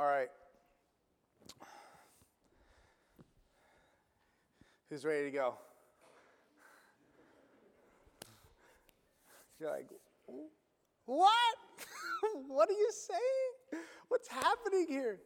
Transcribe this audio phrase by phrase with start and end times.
[0.00, 0.30] All right.
[4.88, 5.54] Who's ready to go?
[9.60, 9.88] You're like,
[11.04, 11.30] what?
[12.48, 13.82] what are you saying?
[14.08, 15.18] What's happening here?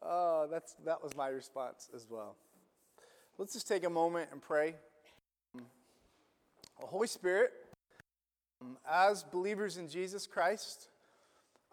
[0.00, 2.36] Oh, that's, that was my response as well.
[3.36, 4.76] Let's just take a moment and pray.
[6.76, 7.50] Holy Spirit,
[8.62, 10.86] um, as believers in Jesus Christ,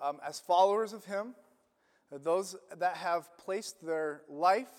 [0.01, 1.35] um, as followers of Him,
[2.19, 4.71] those that have placed their life,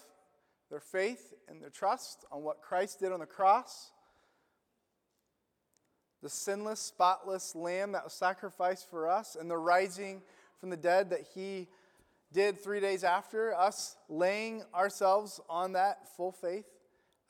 [0.70, 3.90] their faith, and their trust on what Christ did on the cross,
[6.22, 10.22] the sinless, spotless Lamb that was sacrificed for us, and the rising
[10.58, 11.68] from the dead that He
[12.32, 16.66] did three days after, us laying ourselves on that full faith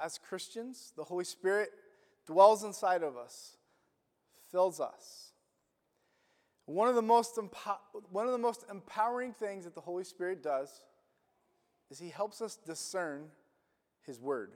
[0.00, 1.70] as Christians, the Holy Spirit
[2.26, 3.56] dwells inside of us,
[4.50, 5.23] fills us.
[6.66, 7.78] One of the most empo-
[8.10, 10.82] one of the most empowering things that the Holy Spirit does
[11.90, 13.26] is he helps us discern
[14.06, 14.52] his word.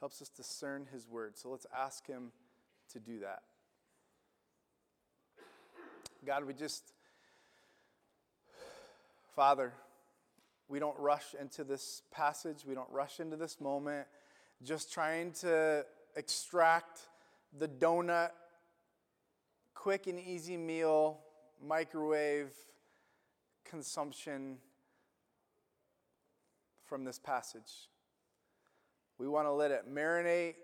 [0.00, 1.38] Helps us discern his word.
[1.38, 2.32] So let's ask him
[2.92, 3.42] to do that.
[6.26, 6.92] God, we just
[9.34, 9.72] Father,
[10.68, 14.06] we don't rush into this passage, we don't rush into this moment
[14.62, 15.84] just trying to
[16.16, 17.00] extract
[17.58, 18.30] the donut,
[19.84, 21.18] quick and easy meal,
[21.62, 22.50] microwave
[23.66, 24.56] consumption
[26.86, 27.90] from this passage.
[29.18, 30.54] We want to let it marinate.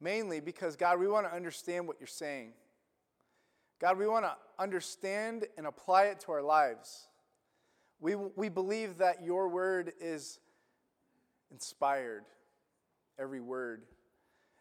[0.00, 2.52] Mainly because, God, we want to understand what you're saying.
[3.80, 7.08] God, we want to understand and apply it to our lives.
[7.98, 10.38] We, we believe that your word is
[11.50, 12.22] inspired,
[13.18, 13.82] every word.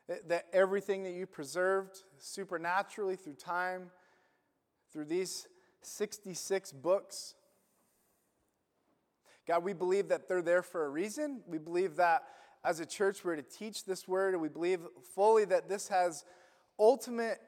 [0.09, 3.91] Eh, that everything that you preserved supernaturally through time,
[4.91, 5.47] through these
[5.81, 7.35] 66 books,
[9.47, 11.41] God, we believe that they're there for a reason.
[11.47, 12.23] We believe that
[12.63, 14.79] as a church we're to teach this word, and we believe
[15.13, 16.23] fully that this has
[16.79, 17.41] ultimate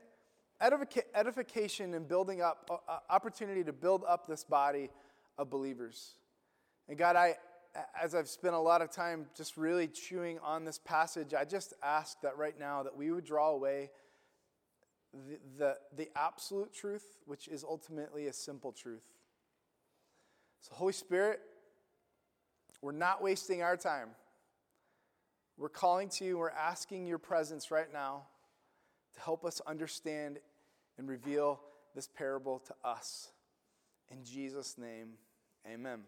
[0.61, 4.89] edification and building up, opportunity to build up this body
[5.37, 6.15] of believers.
[6.89, 7.35] And God, I,
[8.01, 11.73] as I've spent a lot of time just really chewing on this passage, I just
[11.83, 13.89] ask that right now that we would draw away
[15.13, 19.03] the, the, the absolute truth, which is ultimately a simple truth.
[20.61, 21.39] So, Holy Spirit,
[22.81, 24.09] we're not wasting our time.
[25.57, 28.23] We're calling to you, we're asking your presence right now
[29.13, 30.39] to help us understand
[30.97, 31.61] and reveal
[31.93, 33.29] this parable to us.
[34.11, 35.13] In Jesus' name,
[35.65, 36.01] amen.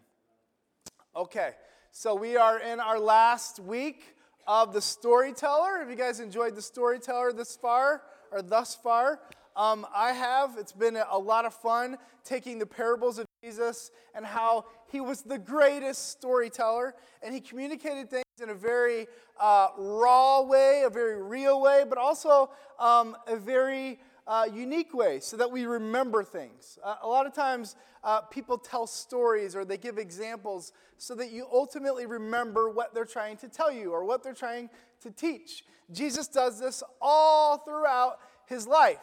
[1.18, 1.50] Okay,
[1.90, 4.14] so we are in our last week
[4.46, 5.80] of the storyteller.
[5.80, 9.18] Have you guys enjoyed the storyteller this far or thus far?
[9.56, 10.54] Um, I have.
[10.58, 15.22] It's been a lot of fun taking the parables of Jesus and how he was
[15.22, 19.08] the greatest storyteller and he communicated things in a very
[19.40, 25.18] uh, raw way, a very real way, but also um, a very uh, unique way
[25.20, 26.78] so that we remember things.
[26.84, 31.32] Uh, a lot of times, uh, people tell stories or they give examples so that
[31.32, 34.68] you ultimately remember what they're trying to tell you or what they're trying
[35.00, 35.64] to teach.
[35.90, 38.98] Jesus does this all throughout his life.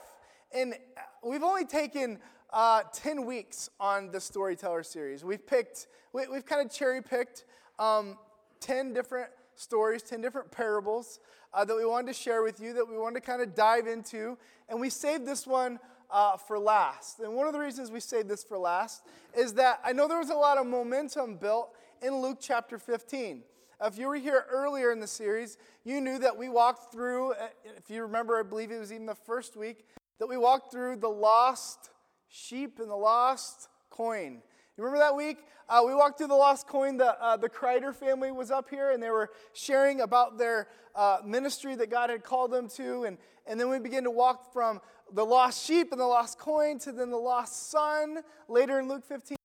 [0.53, 0.75] And
[1.23, 2.19] we've only taken
[2.53, 5.25] uh, 10 weeks on the Storyteller series.
[5.25, 7.45] We've picked, we, have kind of cherry picked
[7.79, 8.17] um,
[8.59, 11.19] 10 different stories, 10 different parables
[11.55, 13.87] uh, that we wanted to share with you, that we wanted to kind of dive
[13.87, 14.37] into.
[14.69, 15.79] And we saved this one
[16.11, 17.19] uh, for last.
[17.19, 19.03] And one of the reasons we saved this for last
[19.35, 23.41] is that I know there was a lot of momentum built in Luke chapter 15.
[23.81, 27.47] If you were here earlier in the series, you knew that we walked through, uh,
[27.77, 29.85] if you remember, I believe it was even the first week,
[30.19, 31.89] that we walked through the lost
[32.27, 34.41] sheep and the lost coin.
[34.77, 35.37] You remember that week?
[35.69, 36.97] Uh, we walked through the lost coin.
[36.97, 41.19] The, uh, the Kreider family was up here and they were sharing about their uh,
[41.23, 43.05] ministry that God had called them to.
[43.05, 43.17] And,
[43.47, 44.81] and then we began to walk from
[45.13, 48.17] the lost sheep and the lost coin to then the lost son
[48.49, 49.37] later in Luke 15.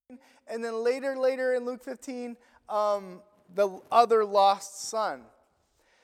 [0.48, 2.36] And then later, later in Luke 15,
[2.68, 3.20] um,
[3.54, 5.22] the other lost son.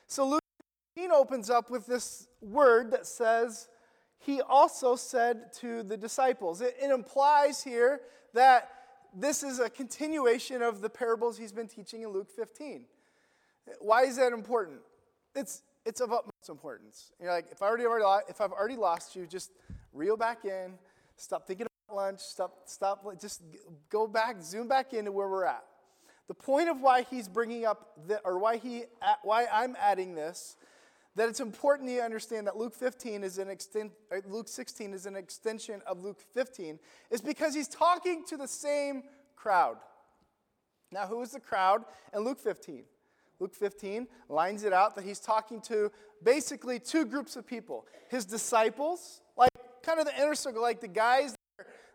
[0.06, 0.44] So Luke
[0.94, 3.66] 15 opens up with this word that says,
[4.20, 6.60] He also said to the disciples.
[6.60, 8.02] It, it implies here
[8.32, 8.70] that
[9.16, 12.84] this is a continuation of the parables he's been teaching in Luke 15.
[13.80, 14.80] Why is that important?
[15.34, 17.12] It's, it's of utmost importance.
[17.20, 19.52] You're like, if, I already, already, if I've already lost you, just
[19.94, 20.74] reel back in,
[21.16, 23.42] stop thinking about lunch, stop, stop, just
[23.88, 25.64] go back, zoom back into where we're at.
[26.28, 28.84] The point of why he's bringing up, the, or why, he,
[29.22, 30.56] why I'm adding this,
[31.16, 35.06] that it's important you understand that Luke 15 is an extent, uh, Luke 16 is
[35.06, 36.78] an extension of Luke 15
[37.10, 39.02] is because he's talking to the same
[39.34, 39.78] crowd.
[40.92, 41.84] Now, who is the crowd
[42.14, 42.84] in Luke 15?
[43.40, 45.90] Luke 15 lines it out that he's talking to
[46.22, 49.50] basically two groups of people his disciples, like
[49.82, 51.34] kind of the inner circle, like the guys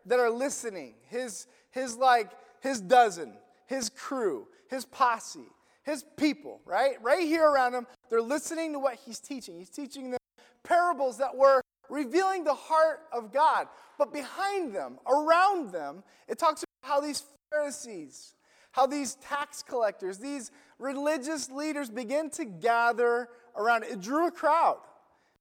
[0.06, 3.34] that are listening, his, his like his dozen,
[3.68, 5.48] his crew, his posse,
[5.84, 7.02] his people, right?
[7.02, 9.58] Right here around him, they're listening to what he's teaching.
[9.58, 10.20] He's teaching them
[10.64, 13.68] parables that were revealing the heart of God.
[13.98, 18.36] But behind them, around them, it talks about how these Pharisees,
[18.74, 23.86] how these tax collectors, these religious leaders begin to gather around.
[23.86, 24.80] It drew a crowd.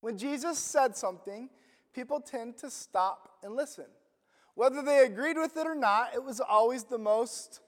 [0.00, 1.50] When Jesus said something,
[1.92, 3.86] people tend to stop and listen.
[4.54, 7.60] Whether they agreed with it or not, it was always the most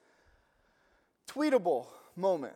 [1.28, 2.54] tweetable moment.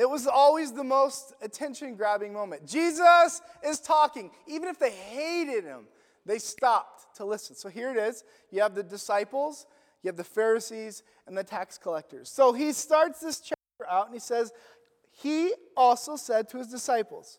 [0.00, 2.66] It was always the most attention grabbing moment.
[2.66, 4.30] Jesus is talking.
[4.46, 5.88] Even if they hated him,
[6.24, 7.54] they stopped to listen.
[7.54, 8.24] So here it is.
[8.50, 9.66] You have the disciples,
[10.02, 12.30] you have the Pharisees, and the tax collectors.
[12.30, 14.52] So he starts this chapter out and he says,
[15.10, 17.38] He also said to his disciples,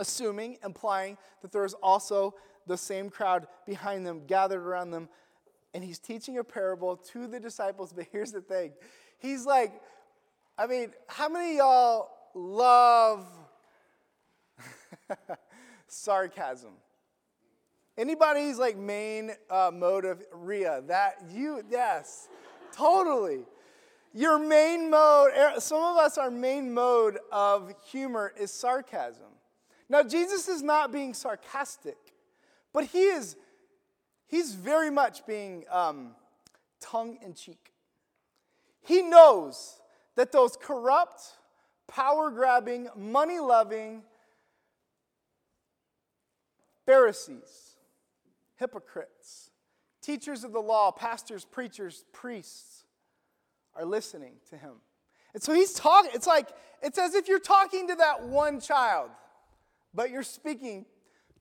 [0.00, 2.34] assuming, implying that there is also
[2.66, 5.08] the same crowd behind them, gathered around them.
[5.74, 7.92] And he's teaching a parable to the disciples.
[7.92, 8.72] But here's the thing
[9.18, 9.72] He's like,
[10.60, 13.24] I mean, how many y'all love
[15.86, 16.72] sarcasm?
[17.96, 22.28] Anybody's like main uh, motive, Ria, that you, yes,
[22.72, 23.44] totally.
[24.12, 29.30] Your main mode, er, some of us, our main mode of humor is sarcasm.
[29.88, 31.98] Now, Jesus is not being sarcastic,
[32.72, 33.36] but he is,
[34.26, 36.16] he's very much being um,
[36.80, 37.72] tongue in cheek.
[38.82, 39.77] He knows
[40.18, 41.22] that those corrupt,
[41.86, 44.02] power grabbing, money loving
[46.86, 47.76] Pharisees,
[48.56, 49.52] hypocrites,
[50.02, 52.82] teachers of the law, pastors, preachers, priests
[53.76, 54.72] are listening to him.
[55.34, 56.48] And so he's talking, it's like,
[56.82, 59.10] it's as if you're talking to that one child,
[59.94, 60.84] but you're speaking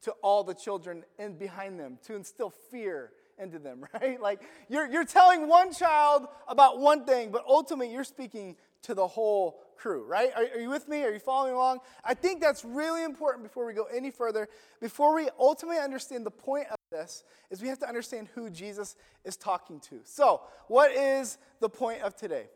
[0.03, 4.22] to all the children and behind them to instill fear into them, right?
[4.22, 9.07] Like you're, you're telling one child about one thing, but ultimately you're speaking to the
[9.07, 10.31] whole crew, right?
[10.36, 11.03] Are, are, you with me?
[11.03, 11.79] Are you following along?
[12.03, 14.50] I think that's really important before we go any further.
[14.81, 18.96] Before we ultimately understand the point of this, is we have to understand who Jesus
[19.24, 20.00] is talking to.
[20.03, 22.48] So, what is the point of today?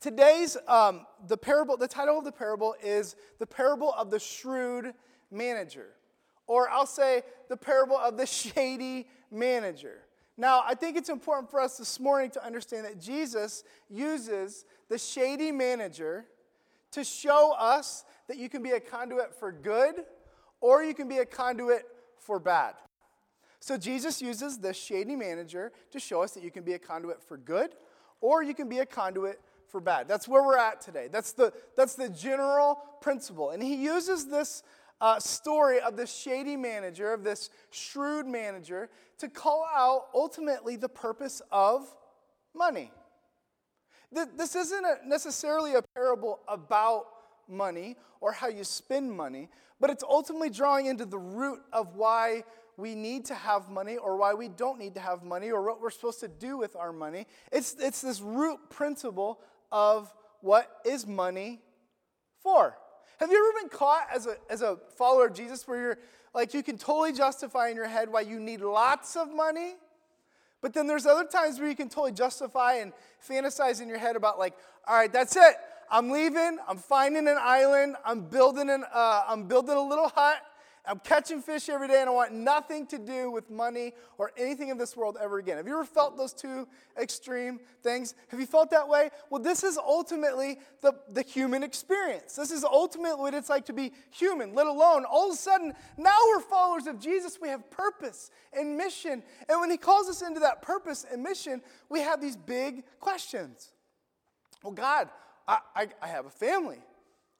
[0.00, 1.76] Today's um, the parable.
[1.76, 4.94] The title of the parable is the parable of the shrewd
[5.30, 5.88] manager,
[6.46, 10.05] or I'll say the parable of the shady manager.
[10.36, 14.98] Now, I think it's important for us this morning to understand that Jesus uses the
[14.98, 16.26] shady manager
[16.92, 20.04] to show us that you can be a conduit for good
[20.60, 21.86] or you can be a conduit
[22.18, 22.74] for bad.
[23.60, 27.22] So, Jesus uses the shady manager to show us that you can be a conduit
[27.22, 27.70] for good
[28.20, 30.06] or you can be a conduit for bad.
[30.06, 31.08] That's where we're at today.
[31.10, 33.50] That's the, that's the general principle.
[33.50, 34.62] And he uses this
[35.00, 38.88] uh, story of this shady manager, of this shrewd manager,
[39.18, 41.94] to call out ultimately the purpose of
[42.54, 42.90] money.
[44.12, 47.06] This isn't a necessarily a parable about
[47.48, 49.48] money or how you spend money,
[49.80, 52.44] but it's ultimately drawing into the root of why
[52.76, 55.80] we need to have money or why we don't need to have money or what
[55.80, 57.26] we're supposed to do with our money.
[57.50, 59.40] It's, it's this root principle
[59.72, 61.60] of what is money
[62.42, 62.76] for.
[63.18, 65.98] Have you ever been caught as a, as a follower of Jesus where you're
[66.34, 69.74] like, you can totally justify in your head why you need lots of money?
[70.60, 72.92] But then there's other times where you can totally justify and
[73.26, 74.54] fantasize in your head about, like,
[74.86, 75.54] all right, that's it.
[75.90, 76.58] I'm leaving.
[76.68, 77.96] I'm finding an island.
[78.04, 80.38] I'm building, an, uh, I'm building a little hut.
[80.86, 84.68] I'm catching fish every day and I want nothing to do with money or anything
[84.68, 85.56] in this world ever again.
[85.56, 86.68] Have you ever felt those two
[87.00, 88.14] extreme things?
[88.28, 89.10] Have you felt that way?
[89.30, 92.36] Well, this is ultimately the, the human experience.
[92.36, 95.72] This is ultimately what it's like to be human, let alone all of a sudden,
[95.96, 97.38] now we're followers of Jesus.
[97.40, 99.22] We have purpose and mission.
[99.48, 103.72] And when he calls us into that purpose and mission, we have these big questions.
[104.62, 105.08] Well, God,
[105.48, 106.78] I, I, I have a family.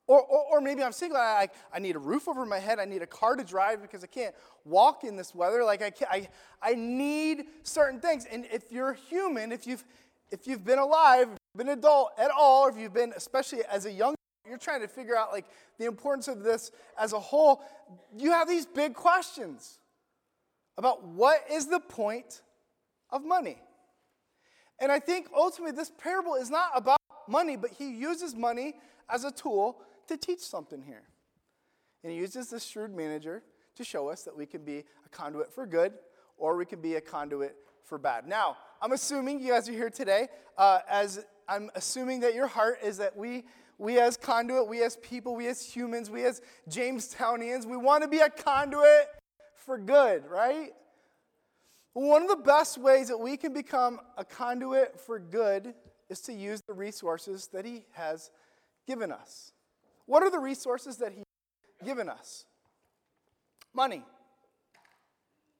[0.08, 1.18] Or, or, or, maybe I'm single.
[1.18, 2.78] I, I need a roof over my head.
[2.78, 4.34] I need a car to drive because I can't
[4.64, 5.64] walk in this weather.
[5.64, 6.28] Like I, can't, I,
[6.62, 8.24] I need certain things.
[8.30, 9.84] And if you're human, if you've,
[10.30, 14.14] if you've been alive, been adult at all, if you've been, especially as a young,
[14.48, 15.46] you're trying to figure out like
[15.78, 17.62] the importance of this as a whole.
[18.16, 19.80] You have these big questions
[20.78, 22.42] about what is the point
[23.10, 23.58] of money.
[24.78, 26.98] And I think ultimately this parable is not about
[27.28, 28.74] money, but he uses money
[29.08, 31.02] as a tool to teach something here.
[32.02, 33.42] And he uses this shrewd manager
[33.76, 35.92] to show us that we can be a conduit for good
[36.36, 38.26] or we can be a conduit for bad.
[38.26, 42.78] Now, I'm assuming you guys are here today uh, as I'm assuming that your heart
[42.82, 43.44] is that we,
[43.78, 48.08] we as conduit, we as people, we as humans, we as Jamestownians, we want to
[48.08, 49.08] be a conduit
[49.54, 50.70] for good, right?
[51.92, 55.74] One of the best ways that we can become a conduit for good
[56.08, 58.30] is to use the resources that He has
[58.86, 59.52] given us.
[60.06, 61.24] What are the resources that He's
[61.84, 62.46] given us?
[63.74, 64.02] Money.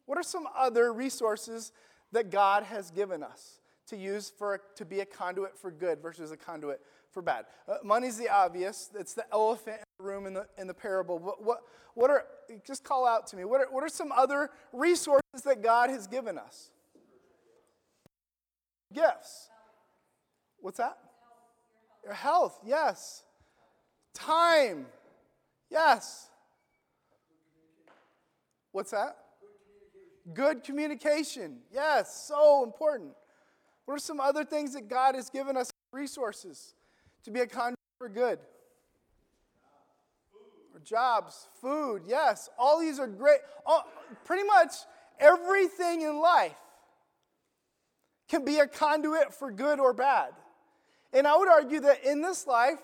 [0.06, 1.72] What are some other resources
[2.12, 6.30] that God has given us to use for to be a conduit for good versus
[6.30, 7.46] a conduit for bad?
[7.68, 8.90] Uh, money's the obvious.
[8.98, 11.18] It's the elephant in the room in the, in the parable.
[11.18, 11.58] What, what,
[11.94, 12.24] what are,
[12.64, 16.06] just call out to me, what are, what are some other resources that God has
[16.06, 16.70] given us?
[18.94, 19.50] Gifts.
[20.60, 20.96] What's that?
[22.04, 23.24] Your health, yes.
[24.16, 24.86] Time,
[25.70, 26.30] yes.
[28.72, 29.18] What's that?
[30.32, 31.58] Good communication.
[31.70, 33.12] Yes, so important.
[33.84, 36.74] What are some other things that God has given us resources
[37.24, 38.38] to be a conduit for good?
[40.74, 42.48] Or jobs, food, yes.
[42.58, 43.40] All these are great.
[43.66, 43.84] All,
[44.24, 44.72] pretty much
[45.20, 46.56] everything in life
[48.28, 50.30] can be a conduit for good or bad.
[51.12, 52.78] And I would argue that in this life,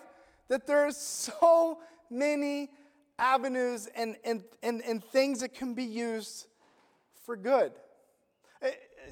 [0.49, 2.69] that there's so many
[3.17, 6.47] avenues and, and, and, and things that can be used
[7.25, 7.71] for good.
[8.61, 9.11] Eh, eh,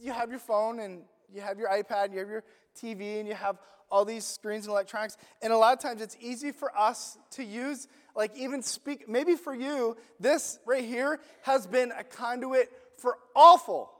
[0.00, 1.02] you have your phone and
[1.32, 2.44] you have your iPad, you have your
[2.80, 3.58] TV, and you have
[3.90, 5.16] all these screens and electronics.
[5.42, 9.34] And a lot of times it's easy for us to use, like even speak, maybe
[9.34, 13.90] for you, this right here has been a conduit for awful,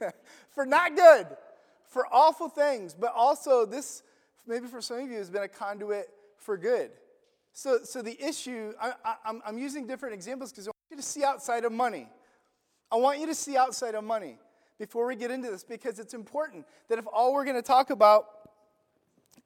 [0.50, 1.26] for not good,
[1.88, 2.94] for awful things.
[2.94, 4.02] But also, this,
[4.50, 6.90] maybe for some of you, has been a conduit for good.
[7.52, 9.14] So, so the issue, I, I,
[9.46, 12.08] I'm using different examples because I want you to see outside of money.
[12.92, 14.36] I want you to see outside of money
[14.78, 17.90] before we get into this because it's important that if all we're going to talk
[17.90, 18.26] about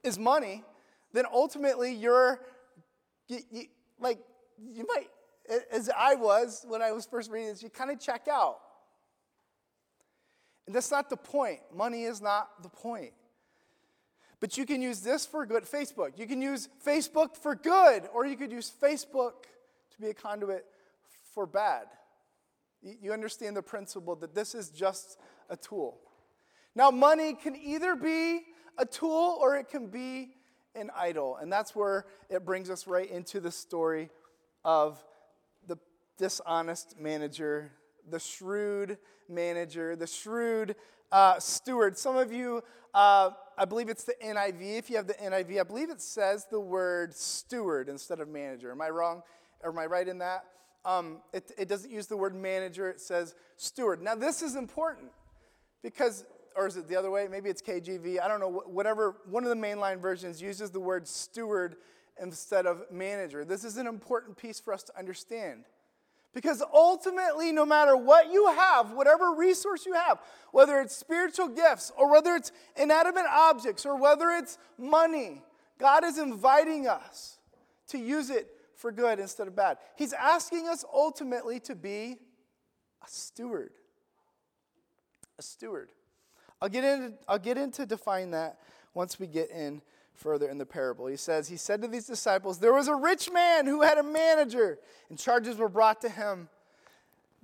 [0.02, 0.64] is money,
[1.12, 2.40] then ultimately you're,
[3.28, 3.64] you, you,
[4.00, 4.18] like,
[4.58, 5.08] you might,
[5.70, 8.58] as I was when I was first reading this, you kind of check out.
[10.66, 11.61] And that's not the point.
[11.75, 13.12] Money is not the point.
[14.44, 15.64] But you can use this for good.
[15.64, 16.18] Facebook.
[16.18, 19.32] You can use Facebook for good, or you could use Facebook
[19.90, 20.66] to be a conduit
[21.32, 21.86] for bad.
[22.82, 25.98] You understand the principle that this is just a tool.
[26.74, 28.42] Now, money can either be
[28.76, 30.34] a tool or it can be
[30.74, 31.38] an idol.
[31.40, 34.10] And that's where it brings us right into the story
[34.62, 35.02] of
[35.66, 35.78] the
[36.18, 37.72] dishonest manager,
[38.10, 40.76] the shrewd manager, the shrewd
[41.12, 41.96] uh, steward.
[41.99, 44.78] Some of you, uh, I believe it's the NIV.
[44.78, 48.70] If you have the NIV, I believe it says the word steward instead of manager.
[48.70, 49.23] Am I wrong?
[49.62, 50.44] Or am I right in that?
[50.84, 54.02] um, it, it doesn't use the word manager, it says steward.
[54.02, 55.11] Now, this is important
[55.82, 56.25] because,
[56.56, 57.26] or is it the other way?
[57.30, 58.20] Maybe it's KJV.
[58.20, 58.62] I don't know.
[58.66, 61.76] Whatever, one of the mainline versions uses the word steward
[62.20, 63.44] instead of manager.
[63.44, 65.64] This is an important piece for us to understand.
[66.34, 70.18] Because ultimately, no matter what you have, whatever resource you have,
[70.50, 75.42] whether it's spiritual gifts or whether it's inanimate objects or whether it's money,
[75.78, 77.38] God is inviting us
[77.88, 79.78] to use it for good instead of bad.
[79.96, 82.18] He's asking us ultimately to be
[83.02, 83.70] a steward.
[85.38, 85.90] A steward.
[86.60, 88.58] I'll get into, I'll get into define that
[88.92, 89.82] once we get in
[90.14, 91.06] further in the parable.
[91.06, 94.02] He says, He said to these disciples, There was a rich man who had a
[94.02, 94.78] manager,
[95.09, 96.49] and charges were brought to him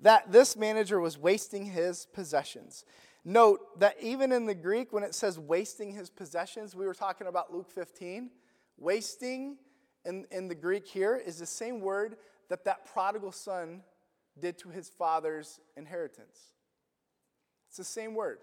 [0.02, 2.84] that this manager was wasting his possessions.
[3.24, 7.26] Note that even in the Greek, when it says wasting his possessions, we were talking
[7.26, 8.30] about Luke 15,
[8.78, 9.58] wasting
[10.06, 12.16] in, in the Greek here is the same word
[12.48, 13.82] that that prodigal son
[14.38, 16.54] did to his father's inheritance.
[17.68, 18.38] It's the same word.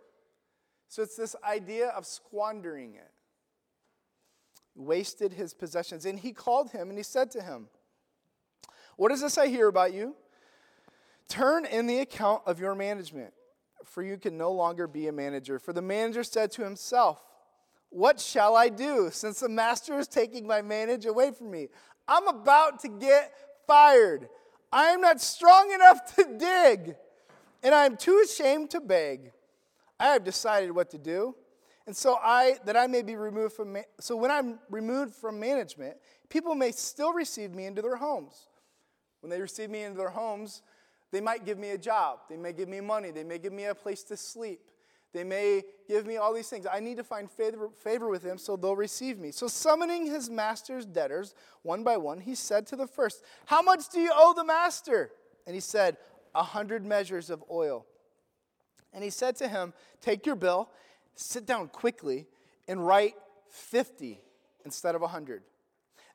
[0.88, 3.12] So it's this idea of squandering it.
[4.78, 6.06] Wasted his possessions.
[6.06, 7.68] And he called him and he said to him,
[8.96, 10.16] What is this I hear about you?
[11.28, 13.34] Turn in the account of your management,
[13.84, 15.60] for you can no longer be a manager.
[15.60, 17.22] For the manager said to himself,
[17.90, 21.70] what shall I do since the master is taking my manage away from me?
[22.08, 23.32] I'm about to get
[23.66, 24.30] fired.
[24.72, 26.96] I am not strong enough to dig,
[27.64, 29.32] and I am too ashamed to beg.
[30.00, 31.36] I have decided what to do.
[31.88, 35.96] And so I that I may be removed from so when I'm removed from management,
[36.30, 38.50] people may still receive me into their homes.
[39.22, 40.62] When they receive me into their homes,
[41.12, 43.66] they might give me a job, they may give me money, they may give me
[43.66, 44.60] a place to sleep.
[45.14, 46.68] They may give me all these things.
[46.72, 49.32] I need to find favor, favor with him so they'll receive me.
[49.32, 53.90] So, summoning his master's debtors one by one, he said to the first, How much
[53.90, 55.12] do you owe the master?
[55.48, 55.98] And he said,
[56.36, 57.86] A hundred measures of oil.
[58.94, 60.70] And he said to him, Take your bill,
[61.18, 62.28] sit down quickly,
[62.68, 63.16] and write
[63.50, 64.22] 50
[64.66, 65.44] instead of a 100.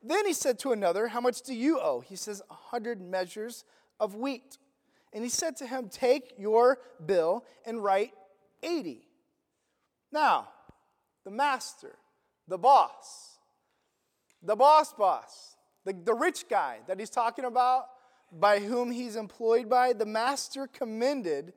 [0.01, 2.01] Then he said to another, How much do you owe?
[2.01, 3.63] He says, A hundred measures
[3.99, 4.57] of wheat.
[5.13, 8.13] And he said to him, Take your bill and write
[8.61, 9.07] 80.
[10.11, 10.49] Now,
[11.23, 11.95] the master,
[12.47, 13.37] the boss,
[14.41, 17.85] the boss boss, the, the rich guy that he's talking about,
[18.31, 21.53] by whom he's employed by, the master commended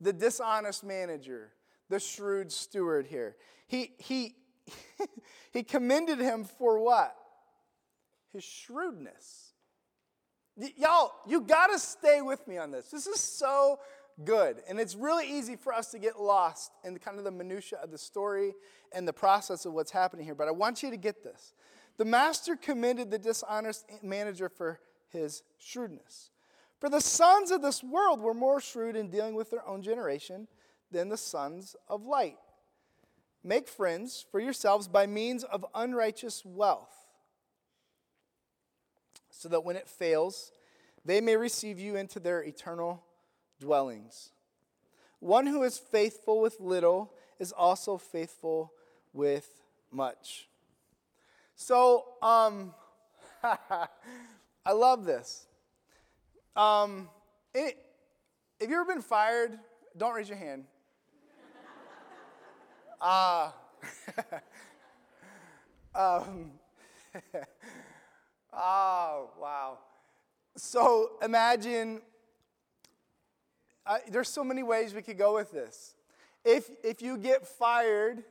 [0.00, 1.52] the dishonest manager,
[1.88, 3.36] the shrewd steward here.
[3.66, 4.36] He, he,
[5.52, 7.14] he commended him for what?
[8.32, 9.52] His shrewdness.
[10.56, 12.90] Y- y'all, you got to stay with me on this.
[12.90, 13.78] This is so
[14.24, 14.62] good.
[14.68, 17.90] And it's really easy for us to get lost in kind of the minutia of
[17.90, 18.54] the story
[18.92, 20.34] and the process of what's happening here.
[20.34, 21.54] But I want you to get this.
[21.98, 26.30] The master commended the dishonest manager for his shrewdness.
[26.78, 30.46] For the sons of this world were more shrewd in dealing with their own generation
[30.90, 32.38] than the sons of light.
[33.42, 36.94] Make friends for yourselves by means of unrighteous wealth,
[39.30, 40.50] so that when it fails,
[41.04, 43.04] they may receive you into their eternal
[43.60, 44.30] dwellings.
[45.20, 48.72] One who is faithful with little is also faithful
[49.12, 49.48] with
[49.90, 50.48] much.
[51.54, 52.74] So, um,
[53.42, 55.46] I love this.
[56.54, 57.08] Um,
[57.54, 57.76] it,
[58.60, 59.58] you ever been fired?
[59.96, 60.64] Don't raise your hand.
[63.00, 63.50] Uh,
[65.94, 66.52] um,
[68.52, 69.78] oh, wow.
[70.56, 72.00] So imagine,
[73.86, 75.94] uh, there's so many ways we could go with this.
[76.44, 78.24] If, if you get fired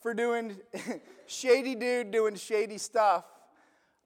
[0.00, 0.56] for doing
[1.26, 3.24] shady dude doing shady stuff,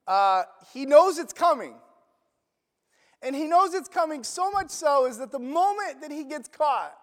[0.07, 1.75] uh, he knows it's coming.
[3.21, 6.47] And he knows it's coming so much so is that the moment that he gets
[6.47, 6.95] caught,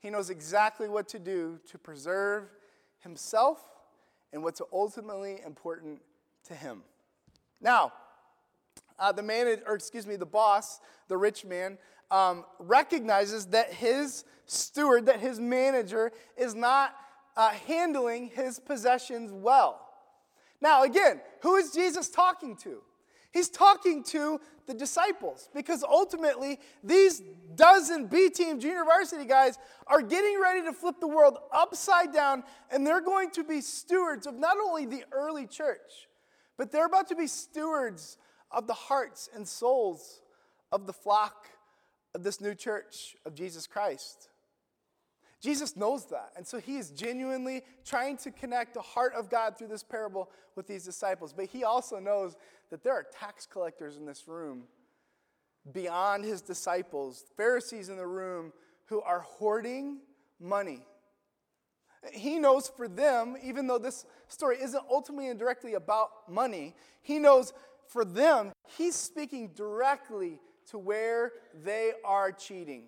[0.00, 2.50] he knows exactly what to do to preserve
[2.98, 3.60] himself
[4.32, 6.00] and what's ultimately important
[6.44, 6.82] to him.
[7.60, 7.92] Now,
[8.98, 11.78] uh, the manager, or excuse me, the boss, the rich man,
[12.10, 16.94] um, recognizes that his steward, that his manager, is not
[17.36, 19.86] uh, handling his possessions well.
[20.60, 22.82] Now, again, who is Jesus talking to?
[23.32, 27.22] He's talking to the disciples because ultimately these
[27.54, 32.42] dozen B team junior varsity guys are getting ready to flip the world upside down
[32.70, 36.08] and they're going to be stewards of not only the early church,
[36.56, 38.18] but they're about to be stewards
[38.50, 40.20] of the hearts and souls
[40.72, 41.48] of the flock
[42.14, 44.28] of this new church of Jesus Christ.
[45.40, 46.32] Jesus knows that.
[46.36, 50.30] And so he is genuinely trying to connect the heart of God through this parable
[50.54, 51.32] with these disciples.
[51.32, 52.36] But he also knows
[52.70, 54.64] that there are tax collectors in this room
[55.72, 58.52] beyond his disciples, Pharisees in the room
[58.86, 59.98] who are hoarding
[60.40, 60.80] money.
[62.12, 67.18] He knows for them, even though this story isn't ultimately and directly about money, he
[67.18, 67.52] knows
[67.88, 71.32] for them, he's speaking directly to where
[71.64, 72.84] they are cheating.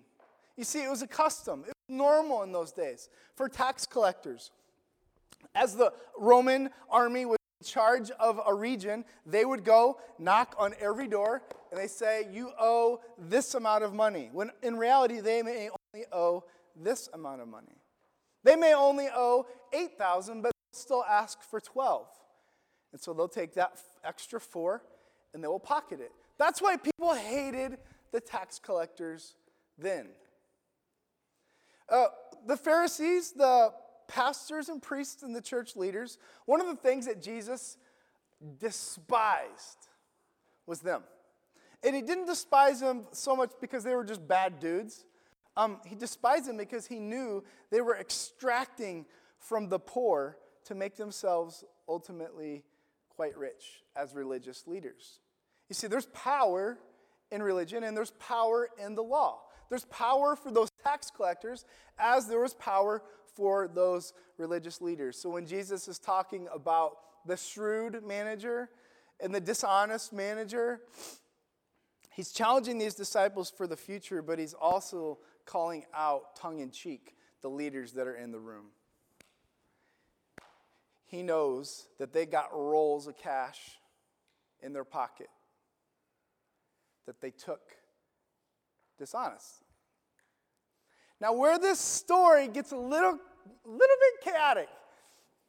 [0.57, 4.51] You see, it was a custom it was normal in those days for tax collectors.
[5.53, 11.07] As the Roman army was charge of a region, they would go knock on every
[11.07, 14.29] door and they say, You owe this amount of money.
[14.31, 16.43] When in reality, they may only owe
[16.75, 17.77] this amount of money.
[18.43, 22.07] They may only owe 8,000, but they'll still ask for 12.
[22.91, 24.83] And so they'll take that extra four
[25.33, 26.11] and they will pocket it.
[26.37, 27.77] That's why people hated
[28.11, 29.35] the tax collectors
[29.77, 30.09] then.
[31.89, 32.05] Uh,
[32.45, 33.73] the Pharisees, the
[34.13, 37.77] pastors and priests and the church leaders, one of the things that Jesus
[38.59, 39.87] despised
[40.65, 41.03] was them.
[41.83, 45.05] And he didn't despise them so much because they were just bad dudes.
[45.57, 49.05] Um, he despised them because he knew they were extracting
[49.37, 52.63] from the poor to make themselves ultimately
[53.09, 55.19] quite rich as religious leaders.
[55.69, 56.77] You see, there's power
[57.31, 59.41] in religion and there's power in the law.
[59.69, 61.65] There's power for those tax collectors
[61.97, 63.01] as there was power
[63.35, 65.17] for those religious leaders.
[65.17, 68.69] So when Jesus is talking about the shrewd manager
[69.19, 70.81] and the dishonest manager,
[72.11, 77.15] he's challenging these disciples for the future, but he's also calling out tongue in cheek
[77.41, 78.67] the leaders that are in the room.
[81.05, 83.59] He knows that they got rolls of cash
[84.61, 85.29] in their pocket
[87.05, 87.61] that they took
[88.97, 89.62] dishonest.
[91.21, 93.19] Now, where this story gets a little
[93.65, 94.69] little bit chaotic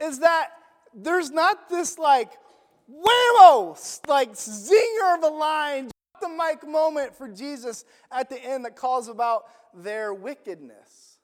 [0.00, 0.50] is that
[0.94, 2.31] there's not this like
[2.90, 8.77] whammo, like zinger of a line, the mic moment for Jesus at the end that
[8.77, 11.18] calls about their wickedness.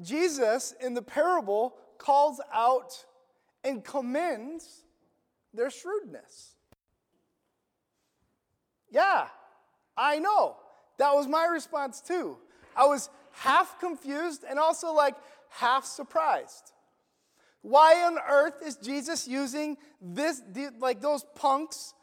[0.00, 3.04] Jesus in the parable calls out
[3.64, 4.84] and commends
[5.52, 6.54] their shrewdness.
[8.90, 9.28] Yeah,
[9.96, 10.56] I know.
[10.98, 12.36] That was my response too.
[12.76, 15.14] I was half confused and also like
[15.48, 16.72] half surprised.
[17.62, 20.40] Why on earth is Jesus using this,
[20.78, 21.94] like those punks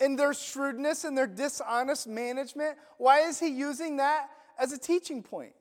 [0.00, 2.76] and their shrewdness and their dishonest management?
[2.98, 4.28] Why is he using that
[4.58, 5.52] as a teaching point?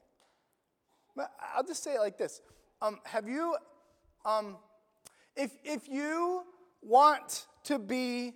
[1.55, 2.41] I'll just say it like this.
[2.81, 3.55] Um, have you,
[4.25, 4.57] um,
[5.35, 6.43] if, if you
[6.81, 8.33] want to be,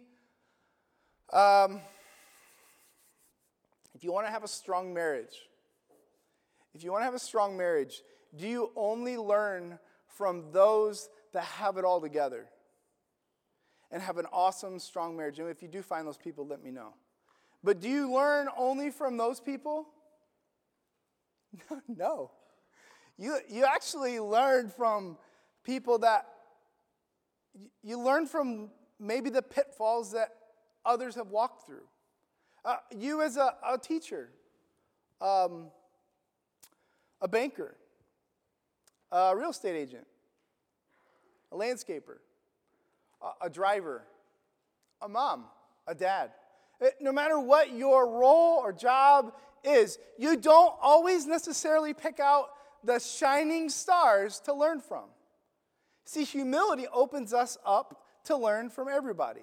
[1.33, 1.81] um,
[3.93, 5.35] if you want to have a strong marriage,
[6.73, 8.01] if you want to have a strong marriage,
[8.35, 12.47] do you only learn from those that have it all together
[13.91, 15.39] and have an awesome, strong marriage?
[15.39, 16.93] And if you do find those people, let me know.
[17.63, 19.87] But do you learn only from those people?
[21.87, 22.31] no.
[23.17, 25.17] You, you actually learn from
[25.63, 26.25] people that
[27.83, 30.29] you learn from maybe the pitfalls that
[30.85, 31.83] others have walked through.
[32.63, 34.29] Uh, you, as a, a teacher,
[35.21, 35.67] um,
[37.21, 37.75] a banker,
[39.11, 40.07] a real estate agent,
[41.51, 42.17] a landscaper,
[43.21, 44.03] a, a driver,
[45.01, 45.45] a mom,
[45.87, 46.31] a dad.
[46.81, 52.49] Uh, no matter what your role or job is, you don't always necessarily pick out
[52.83, 55.05] the shining stars to learn from.
[56.05, 59.41] See, humility opens us up to learn from everybody.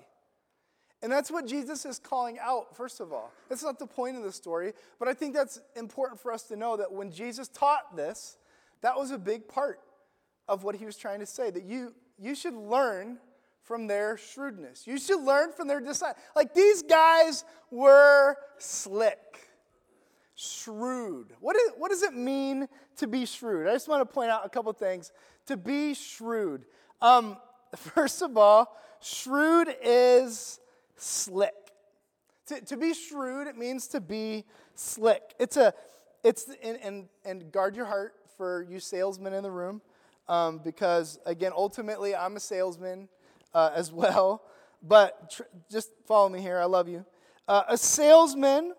[1.03, 3.31] And that's what Jesus is calling out, first of all.
[3.49, 6.57] That's not the point of the story, but I think that's important for us to
[6.57, 8.39] know that when Jesus taught this,
[8.81, 9.81] that was a big part
[10.49, 13.19] of what he was trying to say that you, you should learn
[13.63, 14.87] from their shrewdness.
[14.87, 16.15] You should learn from their design.
[16.35, 19.49] Like these guys were slick,
[20.37, 21.33] shrewd.
[21.41, 23.67] What, is, what does it mean to be shrewd?
[23.67, 25.11] I just want to point out a couple things.
[25.47, 26.65] To be shrewd.
[27.03, 27.37] Um,
[27.77, 30.61] first of all, shrewd is
[30.97, 31.55] slick.
[32.47, 35.35] To, to be shrewd, it means to be slick.
[35.39, 35.75] It's a,
[36.23, 39.81] it's, and, and, and guard your heart for you salesmen in the room,
[40.29, 43.09] um, because again, ultimately, I'm a salesman
[43.55, 44.43] uh, as well.
[44.83, 46.59] But tr- just follow me here.
[46.59, 47.05] I love you.
[47.49, 48.75] Uh, a salesman,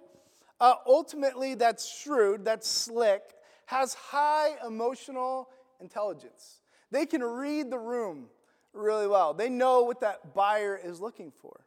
[0.59, 3.21] uh, ultimately, that's shrewd, that's slick,
[3.65, 5.49] has high emotional
[5.79, 6.61] intelligence.
[6.91, 8.27] They can read the room
[8.73, 9.33] really well.
[9.33, 11.61] They know what that buyer is looking for.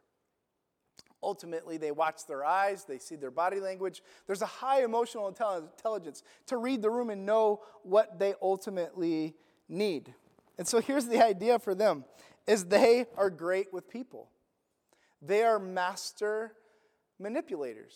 [1.23, 4.01] Ultimately, they watch their eyes, they see their body language.
[4.25, 9.35] There's a high emotional intelligence to read the room and know what they ultimately
[9.69, 10.13] need.
[10.57, 12.05] And so here's the idea for them
[12.47, 14.29] is they are great with people.
[15.21, 16.53] They are master
[17.19, 17.93] manipulators.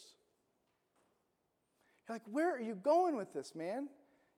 [2.07, 3.89] You're like, where are you going with this, man?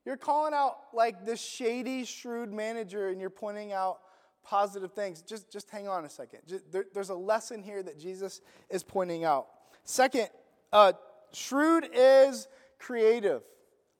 [0.06, 3.98] You're calling out like this shady, shrewd manager and you're pointing out
[4.44, 5.22] positive things.
[5.22, 6.40] Just, just hang on a second.
[6.46, 9.48] Just, there, there's a lesson here that Jesus is pointing out.
[9.84, 10.28] Second,
[10.72, 10.92] uh,
[11.32, 12.48] shrewd is
[12.78, 13.42] creative.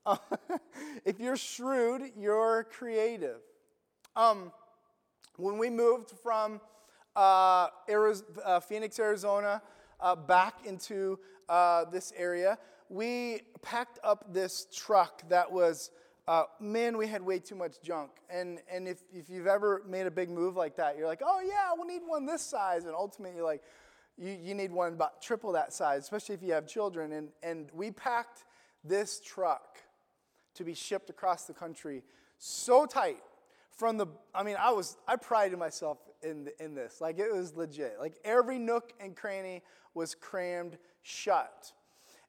[1.05, 3.39] if you're shrewd, you're creative.
[4.15, 4.51] Um,
[5.37, 6.59] when we moved from
[7.15, 9.61] uh, Arizona, uh, Phoenix, Arizona,
[9.99, 12.57] uh, back into uh, this area,
[12.89, 15.91] we packed up this truck that was
[16.29, 18.11] uh, man, we had way too much junk.
[18.29, 21.41] And, and if, if you've ever made a big move like that, you're like, oh,
[21.43, 22.85] yeah, we'll need one this size.
[22.85, 23.63] And ultimately, you're like,
[24.15, 27.13] you, you need one about triple that size, especially if you have children.
[27.13, 28.45] And, and we packed
[28.83, 29.79] this truck
[30.53, 32.03] to be shipped across the country
[32.37, 33.21] so tight
[33.71, 37.55] from the i mean i was i prided myself in, in this like it was
[37.55, 39.61] legit like every nook and cranny
[39.93, 41.73] was crammed shut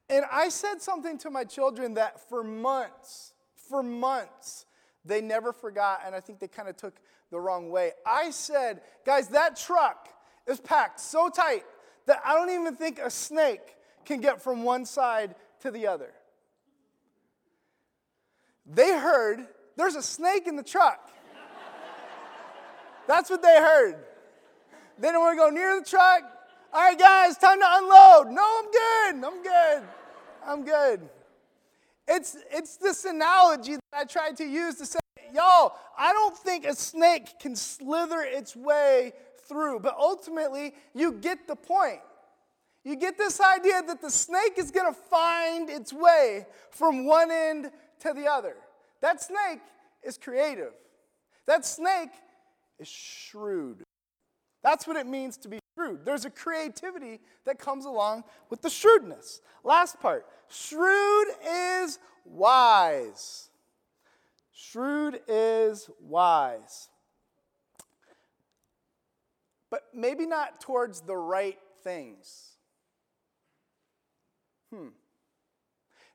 [0.08, 3.34] and i said something to my children that for months
[3.70, 4.66] for months.
[5.04, 7.92] They never forgot, and I think they kind of took the wrong way.
[8.04, 10.08] I said, guys, that truck
[10.46, 11.64] is packed so tight
[12.06, 16.12] that I don't even think a snake can get from one side to the other.
[18.66, 21.10] They heard there's a snake in the truck.
[23.06, 23.96] That's what they heard.
[24.98, 26.22] They didn't want to go near the truck.
[26.72, 28.34] All right, guys, time to unload.
[28.34, 29.26] No, I'm good.
[29.26, 29.88] I'm good.
[30.46, 31.08] I'm good.
[32.08, 34.98] It's, it's this analogy that I tried to use to say,
[35.32, 39.12] y'all, I don't think a snake can slither its way
[39.48, 42.00] through, but ultimately, you get the point.
[42.84, 47.30] You get this idea that the snake is going to find its way from one
[47.30, 48.56] end to the other.
[49.02, 49.60] That snake
[50.02, 50.72] is creative.
[51.46, 52.10] That snake
[52.78, 53.82] is shrewd.
[54.62, 56.04] That's what it means to be shrewd.
[56.04, 59.40] There's a creativity that comes along with the shrewdness.
[59.64, 63.50] Last part shrewd is wise.
[64.52, 66.88] Shrewd is wise.
[69.70, 72.56] But maybe not towards the right things.
[74.72, 74.88] Hmm.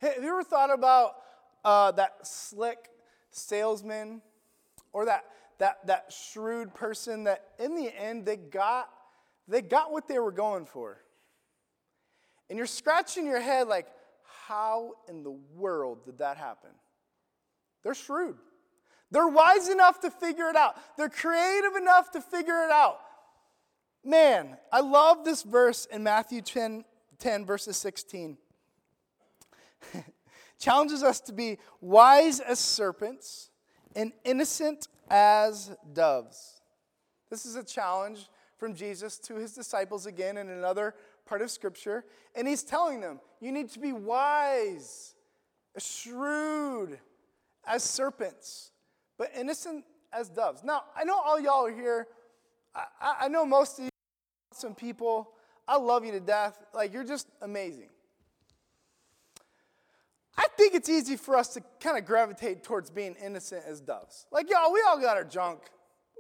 [0.02, 1.16] Have you ever thought about
[1.64, 2.90] uh, that slick
[3.32, 4.22] salesman
[4.94, 5.26] or that,
[5.58, 8.90] that, that shrewd person that in the end they got,
[9.48, 10.98] they got what they were going for?
[12.50, 13.88] And you're scratching your head like,
[14.48, 16.70] how in the world did that happen?
[17.84, 18.38] They're shrewd.
[19.12, 20.76] They're wise enough to figure it out.
[20.98, 23.00] They're creative enough to figure it out.
[24.04, 26.86] Man, I love this verse in Matthew 10,
[27.18, 28.38] 10 verses 16.
[30.60, 33.50] Challenges us to be wise as serpents
[33.96, 36.62] and innocent as doves.
[37.30, 38.28] This is a challenge
[38.58, 42.06] from Jesus to his disciples again in another part of Scripture.
[42.36, 45.16] And he's telling them, you need to be wise,
[45.78, 47.00] shrewd
[47.68, 48.72] as serpents,
[49.18, 50.64] but innocent as doves.
[50.64, 52.08] Now, I know all y'all are here.
[52.74, 53.90] I, I know most of you
[54.54, 55.32] some people.
[55.68, 56.58] I love you to death.
[56.74, 57.90] Like, you're just amazing.
[60.38, 64.26] I think it's easy for us to kind of gravitate towards being innocent as doves.
[64.32, 65.62] Like, y'all, we all got our junk.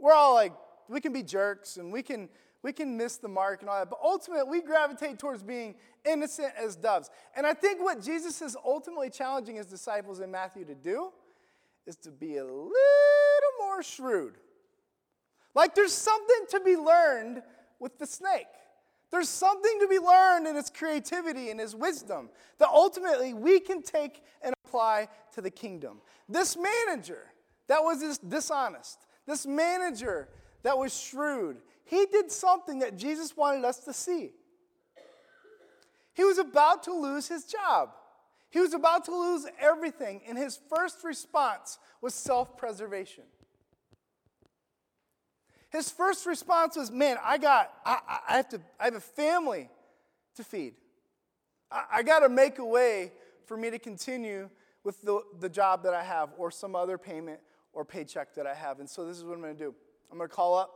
[0.01, 0.53] We're all like,
[0.89, 2.29] we can be jerks and we can
[2.65, 3.91] we can miss the mark and all that.
[3.91, 7.11] But ultimately, we gravitate towards being innocent as doves.
[7.35, 11.11] And I think what Jesus is ultimately challenging his disciples in Matthew to do
[11.85, 12.71] is to be a little
[13.59, 14.39] more shrewd.
[15.53, 17.43] Like there's something to be learned
[17.79, 18.47] with the snake.
[19.11, 23.81] There's something to be learned in his creativity and his wisdom that ultimately we can
[23.81, 26.01] take and apply to the kingdom.
[26.27, 27.31] This manager
[27.67, 30.29] that was dishonest, this manager
[30.65, 34.31] that was shrewd, he did something that Jesus wanted us to see.
[36.13, 37.89] He was about to lose his job.
[38.49, 43.25] He was about to lose everything, and his first response was self preservation.
[45.69, 47.99] His first response was, Man, I got, I,
[48.29, 49.69] I have to, I have a family
[50.35, 50.73] to feed.
[51.69, 53.11] I, I got to make a way
[53.45, 54.49] for me to continue
[54.83, 57.39] with the, the job that I have or some other payment
[57.71, 58.79] or paycheck that I have.
[58.79, 59.75] And so this is what I'm going to do.
[60.15, 60.71] I'm going to call up,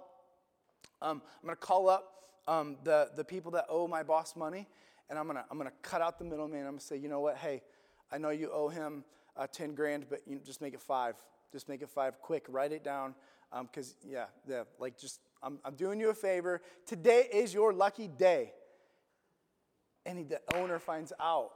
[1.02, 2.12] um, I'm going to call up
[2.46, 4.68] um, the, the people that owe my boss money,
[5.10, 6.60] and I'm going to I'm to cut out the middleman.
[6.60, 7.38] I'm going to say, you know what?
[7.38, 7.62] Hey,
[8.12, 9.06] I know you owe him
[9.38, 11.16] uh, 10 grand, but you just make it five.
[11.54, 12.48] Just make it five quick.
[12.50, 13.16] Write it down.
[13.62, 16.62] Because, um, yeah, yeah, like just, I'm, I'm doing you a favor.
[16.86, 18.52] Today is your lucky day.
[20.06, 21.52] And he, the owner finds out.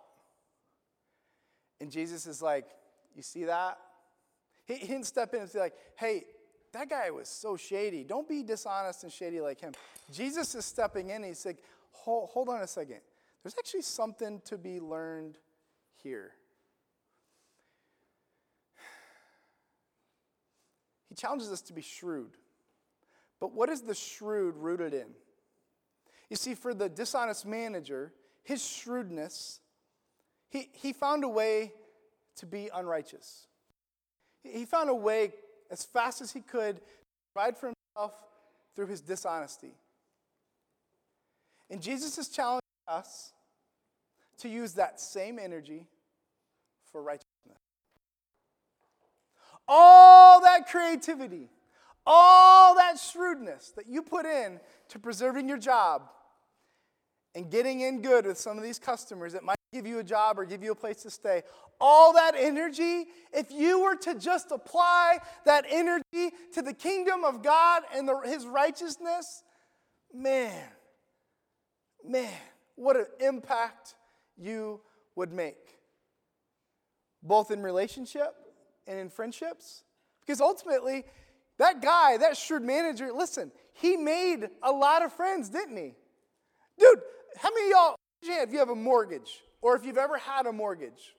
[1.82, 2.64] And Jesus is like,
[3.14, 3.78] You see that?
[4.68, 6.24] He, he didn't step in and say, like, Hey,
[6.74, 8.04] that guy was so shady.
[8.04, 9.74] Don't be dishonest and shady like him.
[10.12, 11.60] Jesus is stepping in and he's like,
[11.92, 13.00] hold, hold on a second.
[13.44, 15.38] There's actually something to be learned
[16.02, 16.32] here.
[21.10, 22.38] He challenges us to be shrewd.
[23.40, 25.10] But what is the shrewd rooted in?
[26.30, 29.60] You see, for the dishonest manager, his shrewdness,
[30.50, 31.74] he, he found a way
[32.38, 33.46] to be unrighteous.
[34.42, 35.34] He found a way
[35.74, 36.82] as fast as he could to
[37.34, 38.14] provide for himself
[38.76, 39.74] through his dishonesty.
[41.70, 43.34] And Jesus is challenging us
[44.38, 45.88] to use that same energy
[46.92, 47.34] for righteousness
[49.68, 51.50] all that creativity,
[52.06, 54.60] all that shrewdness that you put in
[54.90, 56.10] to preserving your job
[57.36, 60.38] and getting in good with some of these customers that might give you a job
[60.38, 61.42] or give you a place to stay,
[61.86, 67.44] all that energy, if you were to just apply that energy to the kingdom of
[67.44, 69.44] God and the, his righteousness,
[70.14, 70.64] man,
[72.08, 72.32] man,
[72.76, 73.96] what an impact
[74.38, 74.80] you
[75.18, 75.78] would make.
[77.22, 78.34] Both in relationship
[78.88, 79.84] and in friendships?
[80.22, 81.04] Because ultimately,
[81.58, 85.96] that guy, that shrewd manager, listen, he made a lot of friends, didn't he?
[86.80, 87.00] Dude,
[87.38, 91.14] how many y'all, if you have a mortgage or if you've ever had a mortgage?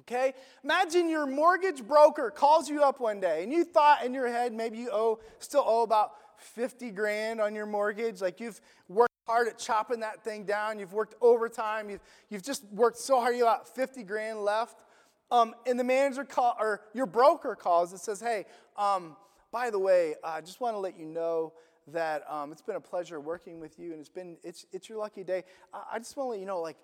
[0.00, 0.34] Okay?
[0.64, 4.52] Imagine your mortgage broker calls you up one day and you thought in your head
[4.52, 8.20] maybe you owe still owe about 50 grand on your mortgage.
[8.20, 12.64] Like you've worked hard at chopping that thing down, you've worked overtime, you've, you've just
[12.72, 14.82] worked so hard, you got 50 grand left.
[15.30, 18.44] Um, and the manager call, or your broker calls and says, hey,
[18.76, 19.16] um,
[19.50, 21.54] by the way, I just want to let you know
[21.88, 24.98] that um, it's been a pleasure working with you and it's been, it's, it's your
[24.98, 25.44] lucky day.
[25.72, 26.76] I, I just want to let you know, like,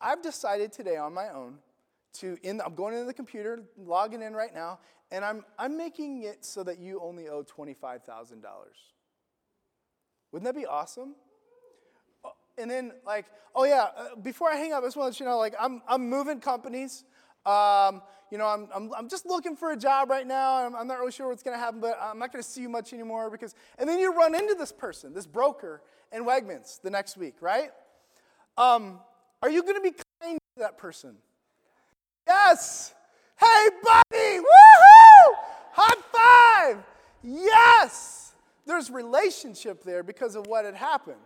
[0.00, 1.58] I've decided today on my own
[2.18, 4.78] to in I'm going into the computer, logging in right now,
[5.10, 8.42] and I'm I'm making it so that you only owe $25,000.
[10.32, 11.14] Wouldn't that be awesome?
[12.24, 15.10] Uh, and then like, oh yeah, uh, before I hang up, I just want to
[15.12, 17.04] let you know, like I'm I'm moving companies.
[17.44, 20.66] Um, you know, I'm, I'm, I'm just looking for a job right now.
[20.66, 22.60] I'm, I'm not really sure what's going to happen, but I'm not going to see
[22.60, 25.80] you much anymore because, and then you run into this person, this broker
[26.12, 27.70] in Wegmans the next week, right?
[28.58, 28.98] Um,
[29.42, 31.16] are you going to be kind to that person?
[32.26, 32.94] Yes.
[33.38, 34.38] Hey, buddy.
[34.38, 35.34] Woohoo!
[35.72, 36.84] High five.
[37.22, 38.34] Yes.
[38.66, 41.20] There's relationship there because of what had happened.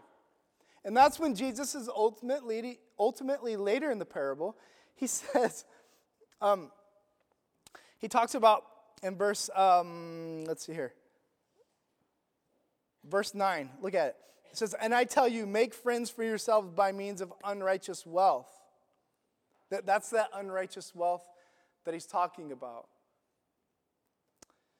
[0.84, 4.56] And that's when Jesus is ultimately, ultimately later in the parable,
[4.94, 5.64] he says,
[6.40, 6.70] um,
[7.98, 8.64] he talks about
[9.02, 10.94] in verse, um, let's see here,
[13.08, 14.16] verse 9, look at it.
[14.50, 18.48] It says, And I tell you, make friends for yourselves by means of unrighteous wealth.
[19.70, 21.24] That, that's that unrighteous wealth
[21.84, 22.88] that he's talking about.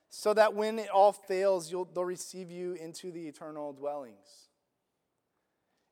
[0.09, 4.49] So that when it all fails, they'll receive you into the eternal dwellings.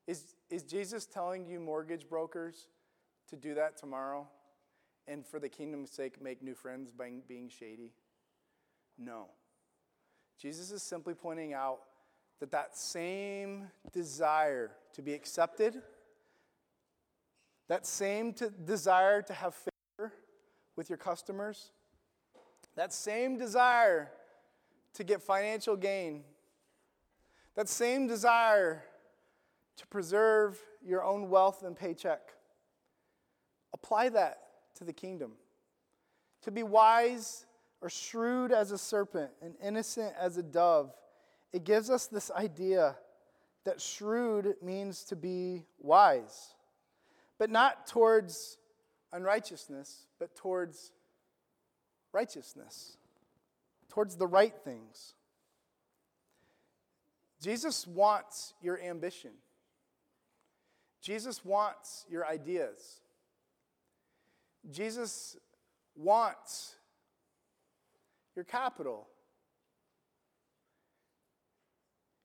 [0.06, 2.66] Is, is Jesus telling you, mortgage brokers,
[3.28, 4.26] to do that tomorrow?
[5.06, 7.92] And for the kingdom's sake, make new friends by being shady?
[8.98, 9.26] No.
[10.40, 11.80] Jesus is simply pointing out
[12.40, 15.82] that that same desire to be accepted,
[17.68, 20.12] that same desire to have favor
[20.76, 21.72] with your customers,
[22.76, 24.10] that same desire
[24.94, 26.24] to get financial gain,
[27.54, 28.84] that same desire
[29.76, 32.32] to preserve your own wealth and paycheck,
[33.72, 34.38] apply that
[34.76, 35.32] to the kingdom.
[36.42, 37.46] To be wise
[37.80, 40.92] or shrewd as a serpent and innocent as a dove
[41.52, 42.96] it gives us this idea
[43.64, 46.54] that shrewd means to be wise,
[47.38, 48.58] but not towards
[49.12, 50.92] unrighteousness, but towards
[52.12, 52.96] righteousness,
[53.88, 55.14] towards the right things.
[57.40, 59.30] Jesus wants your ambition.
[61.00, 63.00] Jesus wants your ideas.
[64.70, 65.36] Jesus
[65.96, 66.74] wants
[68.34, 69.06] your capital.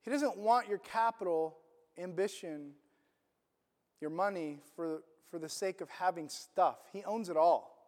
[0.02, 1.58] He doesn't want your capital,
[1.98, 2.72] ambition,
[4.04, 6.76] your money for, for the sake of having stuff.
[6.92, 7.88] He owns it all.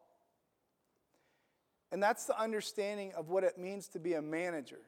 [1.91, 4.79] And that's the understanding of what it means to be a manager.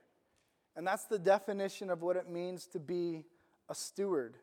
[0.78, 3.26] And that's the definition of what it means to be
[3.68, 4.38] a steward.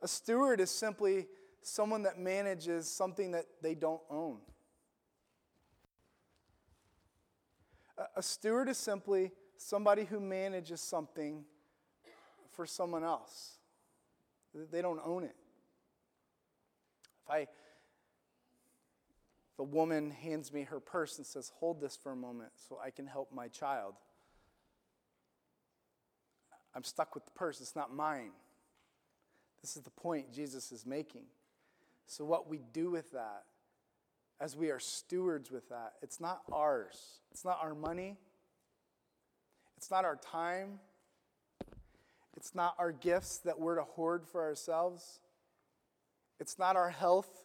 [0.00, 1.26] A steward is simply
[1.60, 4.38] someone that manages something that they don't own.
[8.16, 11.44] A steward is simply somebody who manages something
[12.52, 13.58] for someone else.
[14.54, 15.36] They don't own it.
[17.32, 17.48] I
[19.58, 22.90] a woman hands me her purse and says, "Hold this for a moment so I
[22.90, 23.94] can help my child."
[26.74, 27.60] I'm stuck with the purse.
[27.60, 28.32] It's not mine.
[29.60, 31.26] This is the point Jesus is making.
[32.06, 33.44] So, what we do with that,
[34.40, 37.20] as we are stewards with that, it's not ours.
[37.30, 38.18] It's not our money.
[39.76, 40.80] It's not our time.
[42.36, 45.20] It's not our gifts that we're to hoard for ourselves.
[46.40, 47.42] It's not our health.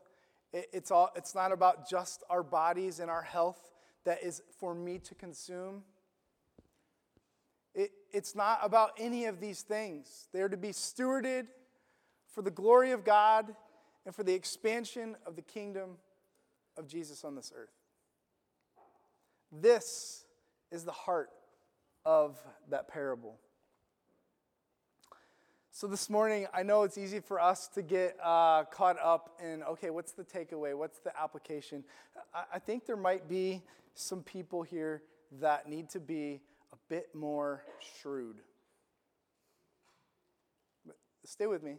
[0.54, 3.72] It's, all, it's not about just our bodies and our health
[4.06, 5.84] that is for me to consume.
[7.76, 10.28] It, it's not about any of these things.
[10.34, 11.48] They're to be stewarded
[12.34, 13.54] for the glory of God
[14.06, 15.98] and for the expansion of the kingdom
[16.78, 17.74] of Jesus on this earth.
[19.52, 20.26] This
[20.72, 21.30] is the heart
[22.06, 22.38] of
[22.70, 23.38] that parable.
[25.80, 29.62] So, this morning, I know it's easy for us to get uh, caught up in
[29.62, 30.76] okay, what's the takeaway?
[30.76, 31.84] What's the application?
[32.34, 33.62] I, I think there might be
[33.94, 35.04] some people here
[35.40, 36.42] that need to be
[36.74, 37.64] a bit more
[38.02, 38.38] shrewd.
[40.84, 41.76] But Stay with me.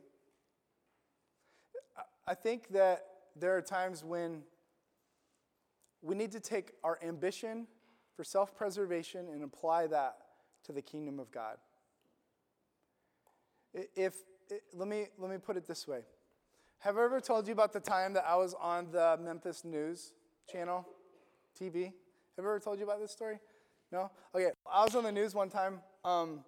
[2.24, 4.42] I think that there are times when
[6.02, 7.66] we need to take our ambition
[8.14, 10.18] for self preservation and apply that
[10.66, 11.56] to the kingdom of God.
[13.94, 14.14] If,
[14.74, 16.00] let, me, let me put it this way
[16.80, 20.12] Have I ever told you about the time that I was on the Memphis News
[20.50, 20.86] channel,
[21.60, 21.92] TV?
[22.36, 23.38] Have I ever told you about this story?
[23.92, 24.10] No?
[24.34, 25.80] Okay, I was on the news one time.
[26.04, 26.44] Um,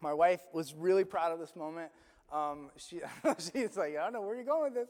[0.00, 1.90] my wife was really proud of this moment.
[2.32, 3.00] Um, she,
[3.38, 4.88] she's like, I don't know where you're going with this.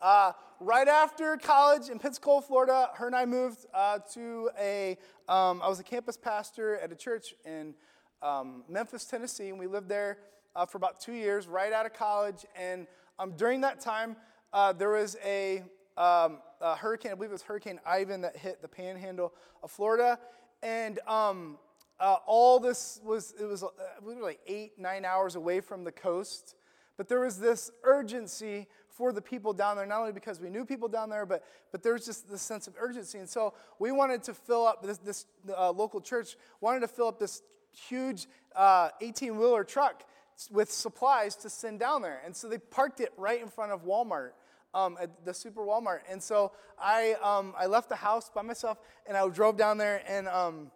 [0.00, 4.98] Uh, right after college in Pensacola, Florida, her and I moved uh, to a.
[5.28, 7.74] Um, I was a campus pastor at a church in
[8.20, 10.18] um, Memphis, Tennessee, and we lived there
[10.56, 12.44] uh, for about two years, right out of college.
[12.56, 12.86] And
[13.18, 14.16] um, during that time,
[14.52, 15.62] uh, there was a
[15.96, 19.32] um, a hurricane, I believe it was Hurricane Ivan that hit the panhandle
[19.62, 20.18] of Florida.
[20.62, 21.58] And um,
[22.00, 23.68] uh, all this was, it was uh,
[24.02, 26.56] we were like eight, nine hours away from the coast.
[26.96, 30.64] But there was this urgency for the people down there, not only because we knew
[30.64, 33.18] people down there, but, but there was just this sense of urgency.
[33.18, 35.26] And so we wanted to fill up, this, this
[35.56, 37.42] uh, local church wanted to fill up this
[37.72, 38.26] huge
[38.56, 40.04] 18 uh, wheeler truck
[40.50, 42.20] with supplies to send down there.
[42.24, 44.30] And so they parked it right in front of Walmart.
[44.74, 46.00] Um, at the super Walmart.
[46.10, 46.50] And so
[46.82, 48.76] I, um, I left the house by myself
[49.06, 50.72] and I drove down there and, um,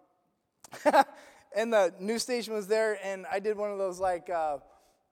[1.53, 4.59] and the news station was there and I did one of those like, uh,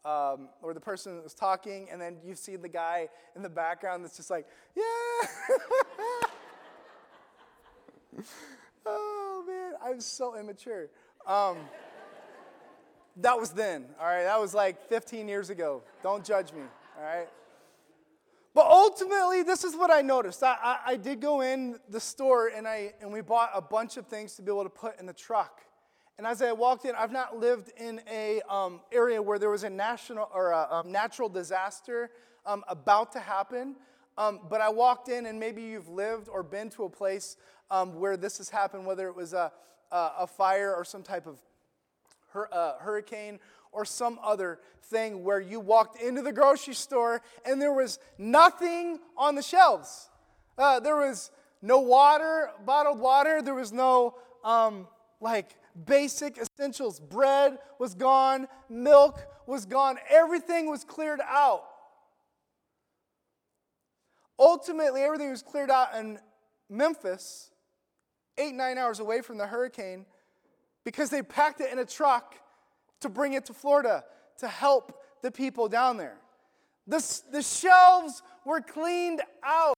[0.08, 4.06] um, or the person was talking, and then you see the guy in the background
[4.06, 4.84] that's just like, yeah.
[8.86, 10.88] oh man, I'm so immature.
[11.26, 11.58] Um,
[13.22, 14.24] that was then, all right?
[14.24, 15.82] That was like 15 years ago.
[16.03, 16.61] Don't judge me,
[16.97, 17.28] all right?
[18.53, 20.43] But ultimately, this is what I noticed.
[20.43, 23.97] I, I, I, did go in the store and, I, and we bought a bunch
[23.97, 25.61] of things to be able to put in the truck.
[26.18, 29.63] And as I walked in, I've not lived in a um, area where there was
[29.63, 32.09] a national or a, a natural disaster
[32.47, 33.76] um, about to happen.
[34.18, 37.38] Um, but I walked in, and maybe you've lived or been to a place
[37.70, 39.51] um, where this has happened, whether it was a,
[39.91, 41.39] a, a fire or some type of
[42.34, 43.39] uh, hurricane
[43.71, 48.99] or some other thing where you walked into the grocery store and there was nothing
[49.17, 50.09] on the shelves.
[50.57, 53.41] Uh, there was no water, bottled water.
[53.41, 54.88] There was no um,
[55.19, 55.55] like
[55.86, 56.99] basic essentials.
[56.99, 61.63] Bread was gone, milk was gone, everything was cleared out.
[64.39, 66.19] Ultimately, everything was cleared out in
[66.69, 67.49] Memphis,
[68.38, 70.05] eight, nine hours away from the hurricane,
[70.88, 72.35] because they packed it in a truck
[73.01, 74.05] to bring it to Florida
[74.38, 76.15] to help the people down there.
[76.88, 79.75] The, the shelves were cleaned out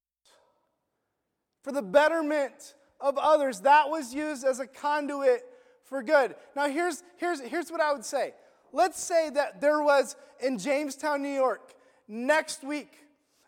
[1.63, 3.61] for the betterment of others.
[3.61, 5.41] That was used as a conduit
[5.83, 6.35] for good.
[6.55, 8.35] Now, here's, here's, here's what I would say.
[8.71, 11.73] Let's say that there was in Jamestown, New York,
[12.07, 12.93] next week,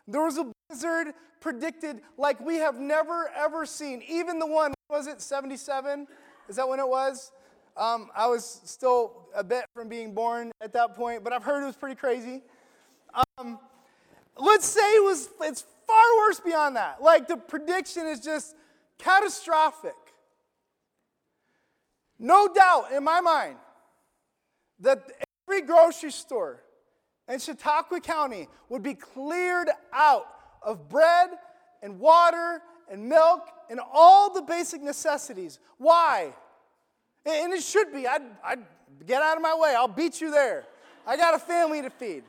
[0.08, 4.02] there was a blizzard predicted like we have never, ever seen.
[4.08, 6.08] Even the one, was it 77?
[6.48, 7.30] Is that when it was?
[7.76, 11.62] Um, I was still a bit from being born at that point, but I've heard
[11.62, 12.42] it was pretty crazy.
[13.38, 13.58] Um,
[14.38, 17.02] let's say it was, it's far worse beyond that.
[17.02, 18.54] Like the prediction is just
[18.98, 19.94] catastrophic.
[22.18, 23.56] No doubt in my mind
[24.80, 25.02] that
[25.48, 26.62] every grocery store
[27.28, 30.26] in Chautauqua County would be cleared out
[30.62, 31.30] of bread
[31.82, 35.58] and water and milk and all the basic necessities.
[35.78, 36.34] Why?
[37.24, 38.06] And it should be.
[38.06, 38.64] I'd, I'd
[39.06, 39.74] get out of my way.
[39.76, 40.64] I'll beat you there.
[41.06, 42.24] I got a family to feed.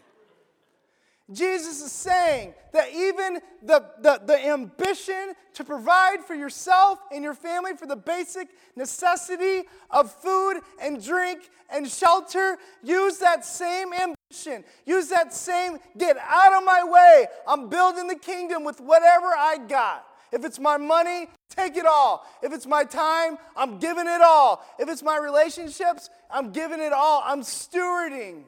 [1.32, 7.34] Jesus is saying that even the, the, the, ambition to provide for yourself and your
[7.34, 14.66] family for the basic necessity of food and drink and shelter, use that same ambition.
[14.86, 17.28] Use that same, get out of my way.
[17.48, 20.06] I'm building the kingdom with whatever I got.
[20.34, 22.26] If it's my money, take it all.
[22.42, 24.66] If it's my time, I'm giving it all.
[24.80, 27.22] If it's my relationships, I'm giving it all.
[27.26, 28.44] I'm stewarding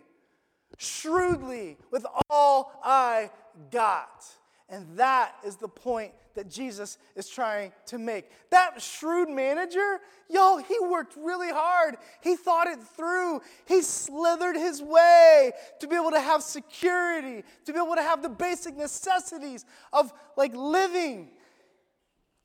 [0.78, 3.30] shrewdly with all I
[3.72, 4.26] got.
[4.68, 8.30] And that is the point that Jesus is trying to make.
[8.50, 11.98] That shrewd manager, y'all, he worked really hard.
[12.22, 13.42] He thought it through.
[13.68, 18.24] He slithered his way to be able to have security, to be able to have
[18.24, 21.30] the basic necessities of like living.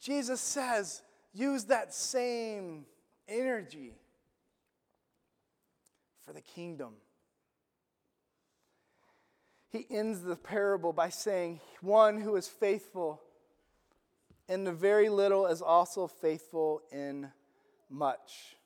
[0.01, 2.87] Jesus says, use that same
[3.29, 3.95] energy
[6.25, 6.95] for the kingdom
[9.71, 13.23] he ends the parable by saying, One who is faithful
[14.49, 17.31] in the very little is also faithful in
[17.89, 18.57] much.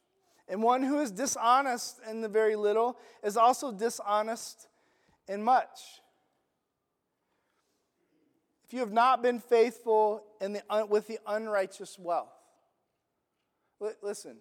[0.49, 4.68] And one who is dishonest in the very little is also dishonest
[5.28, 6.01] in much.
[8.74, 12.34] You have not been faithful in the, with the unrighteous wealth,
[14.02, 14.38] listen,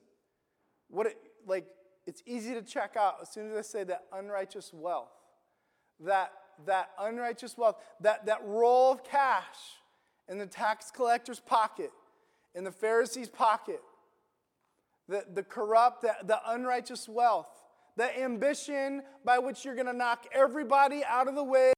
[0.90, 1.68] what it, like
[2.08, 5.12] it's easy to check out as soon as I say that unrighteous wealth,
[6.00, 6.32] that
[6.66, 9.44] that unrighteous wealth, that, that roll of cash
[10.28, 11.92] in the tax collector's pocket,
[12.56, 13.82] in the Pharisee's pocket,
[15.08, 17.52] the, the corrupt, the, the unrighteous wealth,
[17.98, 21.72] the ambition by which you're going to knock everybody out of the way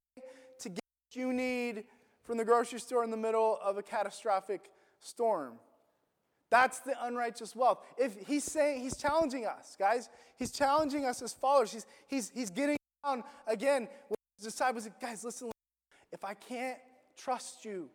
[0.61, 0.79] to get
[1.09, 1.83] what you need
[2.25, 5.53] from the grocery store in the middle of a catastrophic storm.
[6.49, 7.83] That's the unrighteous wealth.
[7.97, 10.09] If he's saying, he's challenging us, guys.
[10.37, 11.71] He's challenging us as followers.
[11.71, 13.87] He's, he's, he's getting down again.
[14.09, 15.51] With his disciples Guys, listen,
[16.11, 16.77] if I can't
[17.17, 17.89] trust you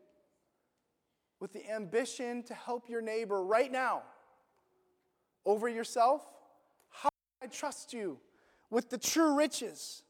[1.41, 4.03] with the ambition to help your neighbor right now
[5.47, 6.23] over yourself,
[6.91, 7.09] how
[7.41, 8.19] can I trust you
[8.69, 10.03] with the true riches?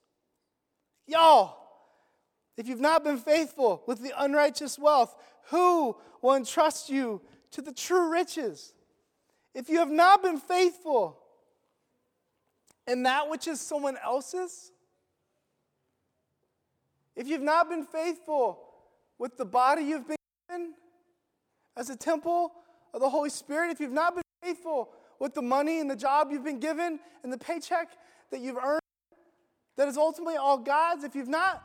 [1.06, 1.59] Y'all,
[2.56, 5.14] if you've not been faithful with the unrighteous wealth,
[5.50, 7.20] who will entrust you
[7.52, 8.74] to the true riches?
[9.54, 11.18] If you have not been faithful
[12.86, 14.72] in that which is someone else's,
[17.16, 18.60] if you've not been faithful
[19.18, 20.16] with the body you've been
[20.48, 20.74] given
[21.76, 22.52] as a temple
[22.94, 26.28] of the Holy Spirit, if you've not been faithful with the money and the job
[26.30, 27.88] you've been given and the paycheck
[28.30, 28.80] that you've earned,
[29.76, 31.62] that is ultimately all God's, if you've not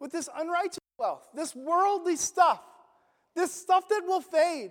[0.00, 2.60] with this unrighteous wealth, this worldly stuff,
[3.34, 4.70] this stuff that will fade,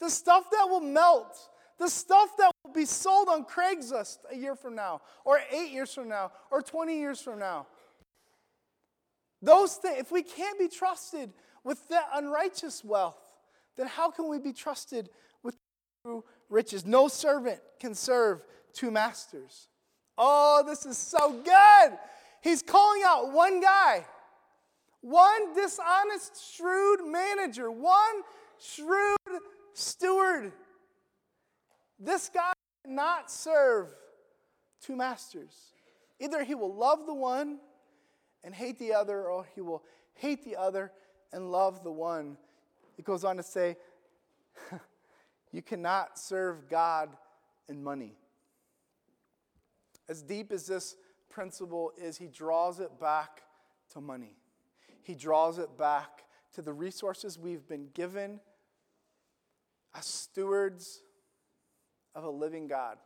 [0.00, 1.36] the stuff that will melt,
[1.78, 5.92] the stuff that will be sold on Craigslist a year from now, or eight years
[5.94, 7.66] from now, or 20 years from now.
[9.42, 11.32] Those things, if we can't be trusted
[11.64, 13.22] with that unrighteous wealth,
[13.76, 15.08] then how can we be trusted
[15.42, 15.56] with
[16.04, 16.84] true riches?
[16.84, 18.44] No servant can serve
[18.74, 19.68] two masters.
[20.18, 21.98] Oh, this is so good.
[22.40, 24.06] He's calling out one guy,
[25.02, 28.22] one dishonest, shrewd manager, one
[28.58, 29.16] shrewd
[29.74, 30.52] steward.
[31.98, 32.52] This guy
[32.84, 33.94] cannot serve
[34.82, 35.54] two masters.
[36.18, 37.58] Either he will love the one
[38.42, 39.82] and hate the other, or he will
[40.14, 40.92] hate the other
[41.32, 42.36] and love the one.
[42.98, 43.76] It goes on to say,
[45.52, 47.10] you cannot serve God
[47.68, 48.14] and money.
[50.08, 50.96] As deep as this
[51.30, 53.42] principle is, he draws it back
[53.92, 54.36] to money.
[55.02, 56.24] He draws it back
[56.54, 58.40] to the resources we've been given
[59.94, 61.02] as stewards
[62.14, 62.98] of a living God.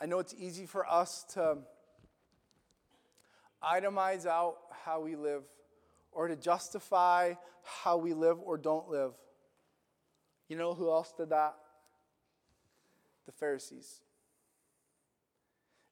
[0.00, 1.58] I know it's easy for us to
[3.62, 5.44] itemize out how we live
[6.10, 9.12] or to justify how we live or don't live.
[10.48, 11.54] You know who else did that?
[13.26, 14.00] The Pharisees.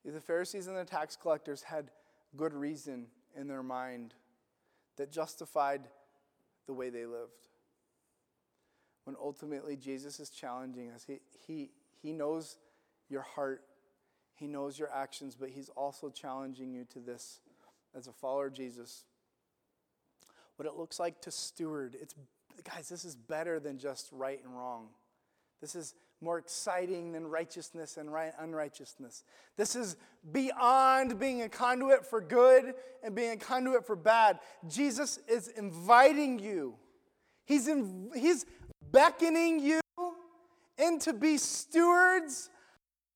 [0.04, 1.90] The Pharisees and the tax collectors had
[2.36, 4.14] good reason in their mind
[4.96, 5.82] that justified
[6.66, 7.48] the way they lived.
[9.04, 11.70] When ultimately Jesus is challenging us, he, he,
[12.02, 12.58] he knows
[13.08, 13.62] your heart,
[14.34, 17.40] He knows your actions, but He's also challenging you to this
[17.94, 19.04] as a follower of Jesus.
[20.56, 21.96] What it looks like to steward.
[22.00, 22.14] It's,
[22.62, 24.88] guys, this is better than just right and wrong.
[25.60, 29.24] This is more exciting than righteousness and right, unrighteousness.
[29.56, 29.96] This is
[30.32, 34.38] beyond being a conduit for good and being a conduit for bad.
[34.68, 36.74] Jesus is inviting you,
[37.46, 38.46] He's, in, he's
[38.92, 39.80] beckoning you
[40.78, 42.50] into be stewards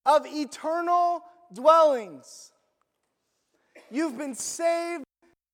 [0.05, 2.53] of eternal dwellings.
[3.91, 5.05] You've been saved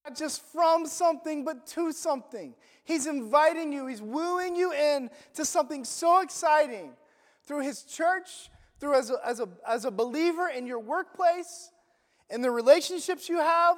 [0.07, 2.55] not just from something, but to something.
[2.85, 6.93] He's inviting you, He's wooing you in to something so exciting
[7.51, 8.49] through His church,
[8.79, 11.73] through as a, as a, as a believer in your workplace,
[12.31, 13.77] in the relationships you have,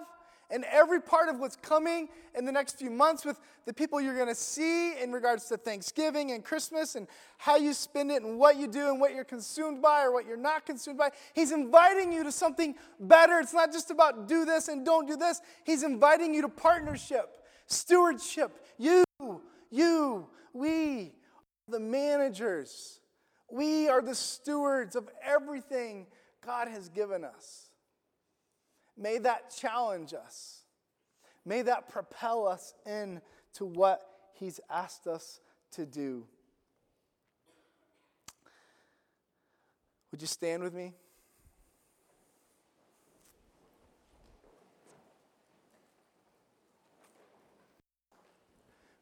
[0.50, 4.14] and every part of what's coming in the next few months with the people you're
[4.14, 7.08] going to see in regards to Thanksgiving and Christmas and
[7.38, 10.26] how you spend it and what you do and what you're consumed by or what
[10.26, 11.08] you're not consumed by.
[11.32, 13.38] He's inviting you to something better.
[13.38, 17.38] It's not just about do this and don't do this, He's inviting you to partnership,
[17.68, 18.50] stewardship.
[18.76, 19.02] You,
[19.70, 21.14] you, we,
[21.66, 23.00] are the managers,
[23.52, 26.06] we are the stewards of everything
[26.44, 27.68] God has given us.
[28.96, 30.62] May that challenge us.
[31.44, 33.20] May that propel us into
[33.66, 35.38] what He's asked us
[35.72, 36.24] to do.
[40.10, 40.84] Would you stand with me?
[40.84, 40.92] Would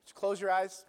[0.09, 0.85] you close your eyes?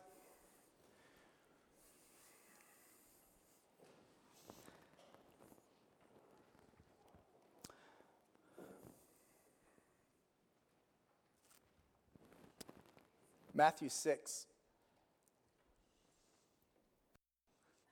[13.61, 14.47] Matthew 6,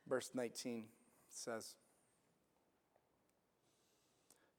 [0.08, 0.86] verse 19
[1.30, 1.76] says,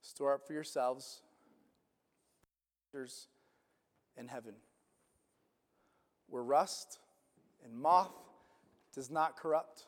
[0.02, 1.22] Store up for yourselves
[2.92, 3.26] treasures
[4.16, 4.54] in heaven,
[6.28, 7.00] where rust
[7.64, 8.14] and moth
[8.94, 9.86] does not corrupt,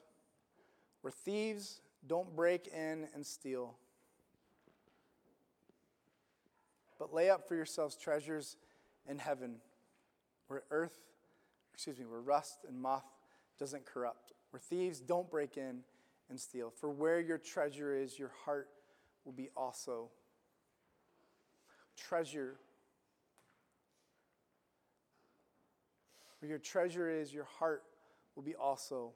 [1.03, 3.77] where thieves don't break in and steal.
[6.99, 8.57] But lay up for yourselves treasures
[9.09, 9.61] in heaven
[10.53, 10.99] where earth,
[11.83, 13.03] excuse me, where rust and moth
[13.59, 15.81] doesn't corrupt, where thieves don't break in
[16.31, 16.71] and steal.
[16.71, 18.69] For where your treasure is, your heart
[19.25, 20.09] will be also.
[21.97, 22.55] Treasure.
[26.39, 27.83] Where your treasure is, your heart
[28.37, 29.15] will be also.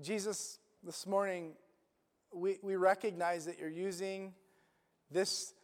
[0.00, 1.54] Jesus, this morning,
[2.32, 4.32] we, we recognize that you're using
[5.10, 5.54] this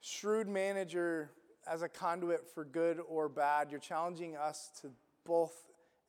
[0.00, 1.32] shrewd manager
[1.66, 3.70] as a conduit for good or bad.
[3.70, 4.90] You're challenging us to
[5.24, 5.54] both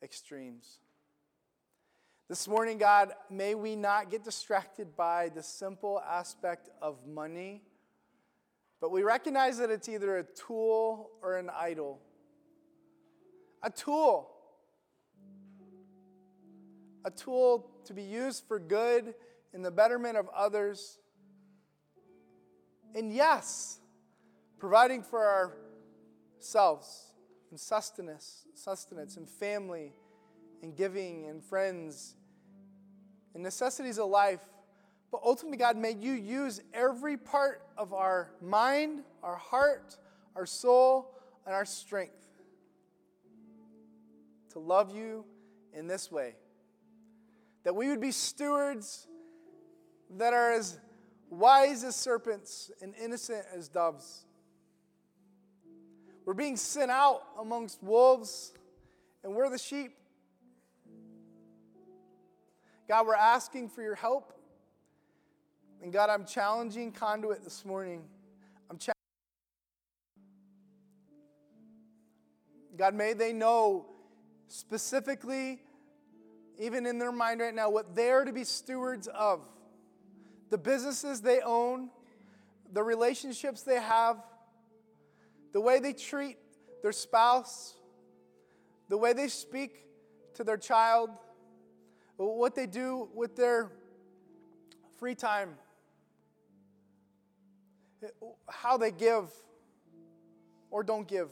[0.02, 0.78] extremes.
[2.28, 7.62] This morning, God, may we not get distracted by the simple aspect of money,
[8.80, 12.00] but we recognize that it's either a tool or an idol.
[13.62, 14.28] A tool.
[17.04, 19.14] A tool to be used for good
[19.54, 20.98] in the betterment of others.
[22.94, 23.78] And yes,
[24.58, 25.52] providing for
[26.38, 27.14] ourselves
[27.50, 29.92] and sustenance, sustenance and family
[30.62, 32.14] and giving and friends
[33.34, 34.40] and necessities of life.
[35.12, 39.96] But ultimately, God, may you use every part of our mind, our heart,
[40.34, 42.26] our soul, and our strength
[44.50, 45.24] to love you
[45.72, 46.34] in this way.
[47.64, 49.06] That we would be stewards
[50.18, 50.78] that are as
[51.30, 54.25] wise as serpents and innocent as doves.
[56.26, 58.52] We're being sent out amongst wolves,
[59.22, 59.92] and we're the sheep.
[62.88, 64.32] God, we're asking for your help.
[65.82, 68.02] And God, I'm challenging Conduit this morning.
[68.68, 68.92] I'm challenging.
[72.76, 73.86] God, may they know
[74.48, 75.60] specifically,
[76.58, 79.42] even in their mind right now, what they're to be stewards of
[80.50, 81.88] the businesses they own,
[82.72, 84.16] the relationships they have,
[85.52, 86.36] the way they treat
[86.82, 87.74] their spouse,
[88.88, 89.86] the way they speak
[90.34, 91.10] to their child,
[92.16, 93.72] what they do with their
[94.98, 95.50] free time,
[98.48, 99.30] how they give
[100.70, 101.30] or don't give,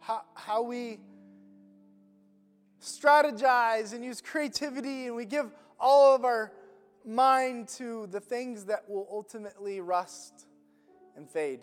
[0.00, 0.98] how, how we
[2.82, 6.52] strategize and use creativity and we give all of our
[7.04, 10.46] mind to the things that will ultimately rust
[11.16, 11.60] and fade.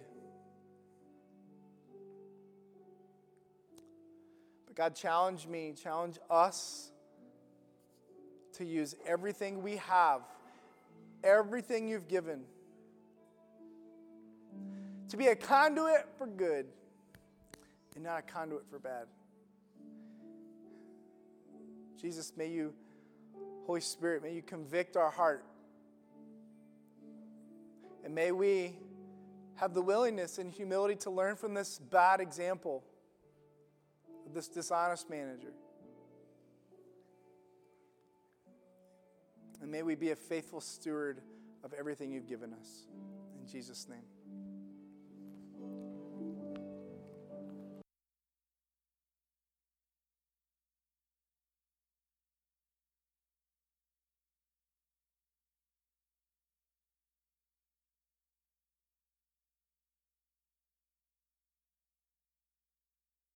[4.76, 6.92] God challenged me, challenge us
[8.54, 10.22] to use everything we have,
[11.24, 12.42] everything you've given,
[15.10, 16.66] to be a conduit for good
[17.96, 19.08] and not a conduit for bad.
[22.00, 22.74] Jesus, may you,
[23.66, 25.46] Holy Spirit, may you convict our heart.
[28.04, 28.76] And may we
[29.56, 32.84] have the willingness and humility to learn from this bad example
[34.34, 35.54] this dishonest manager.
[39.62, 41.22] And may we be a faithful steward
[41.64, 42.88] of everything you've given us.
[43.42, 44.04] In Jesus' name.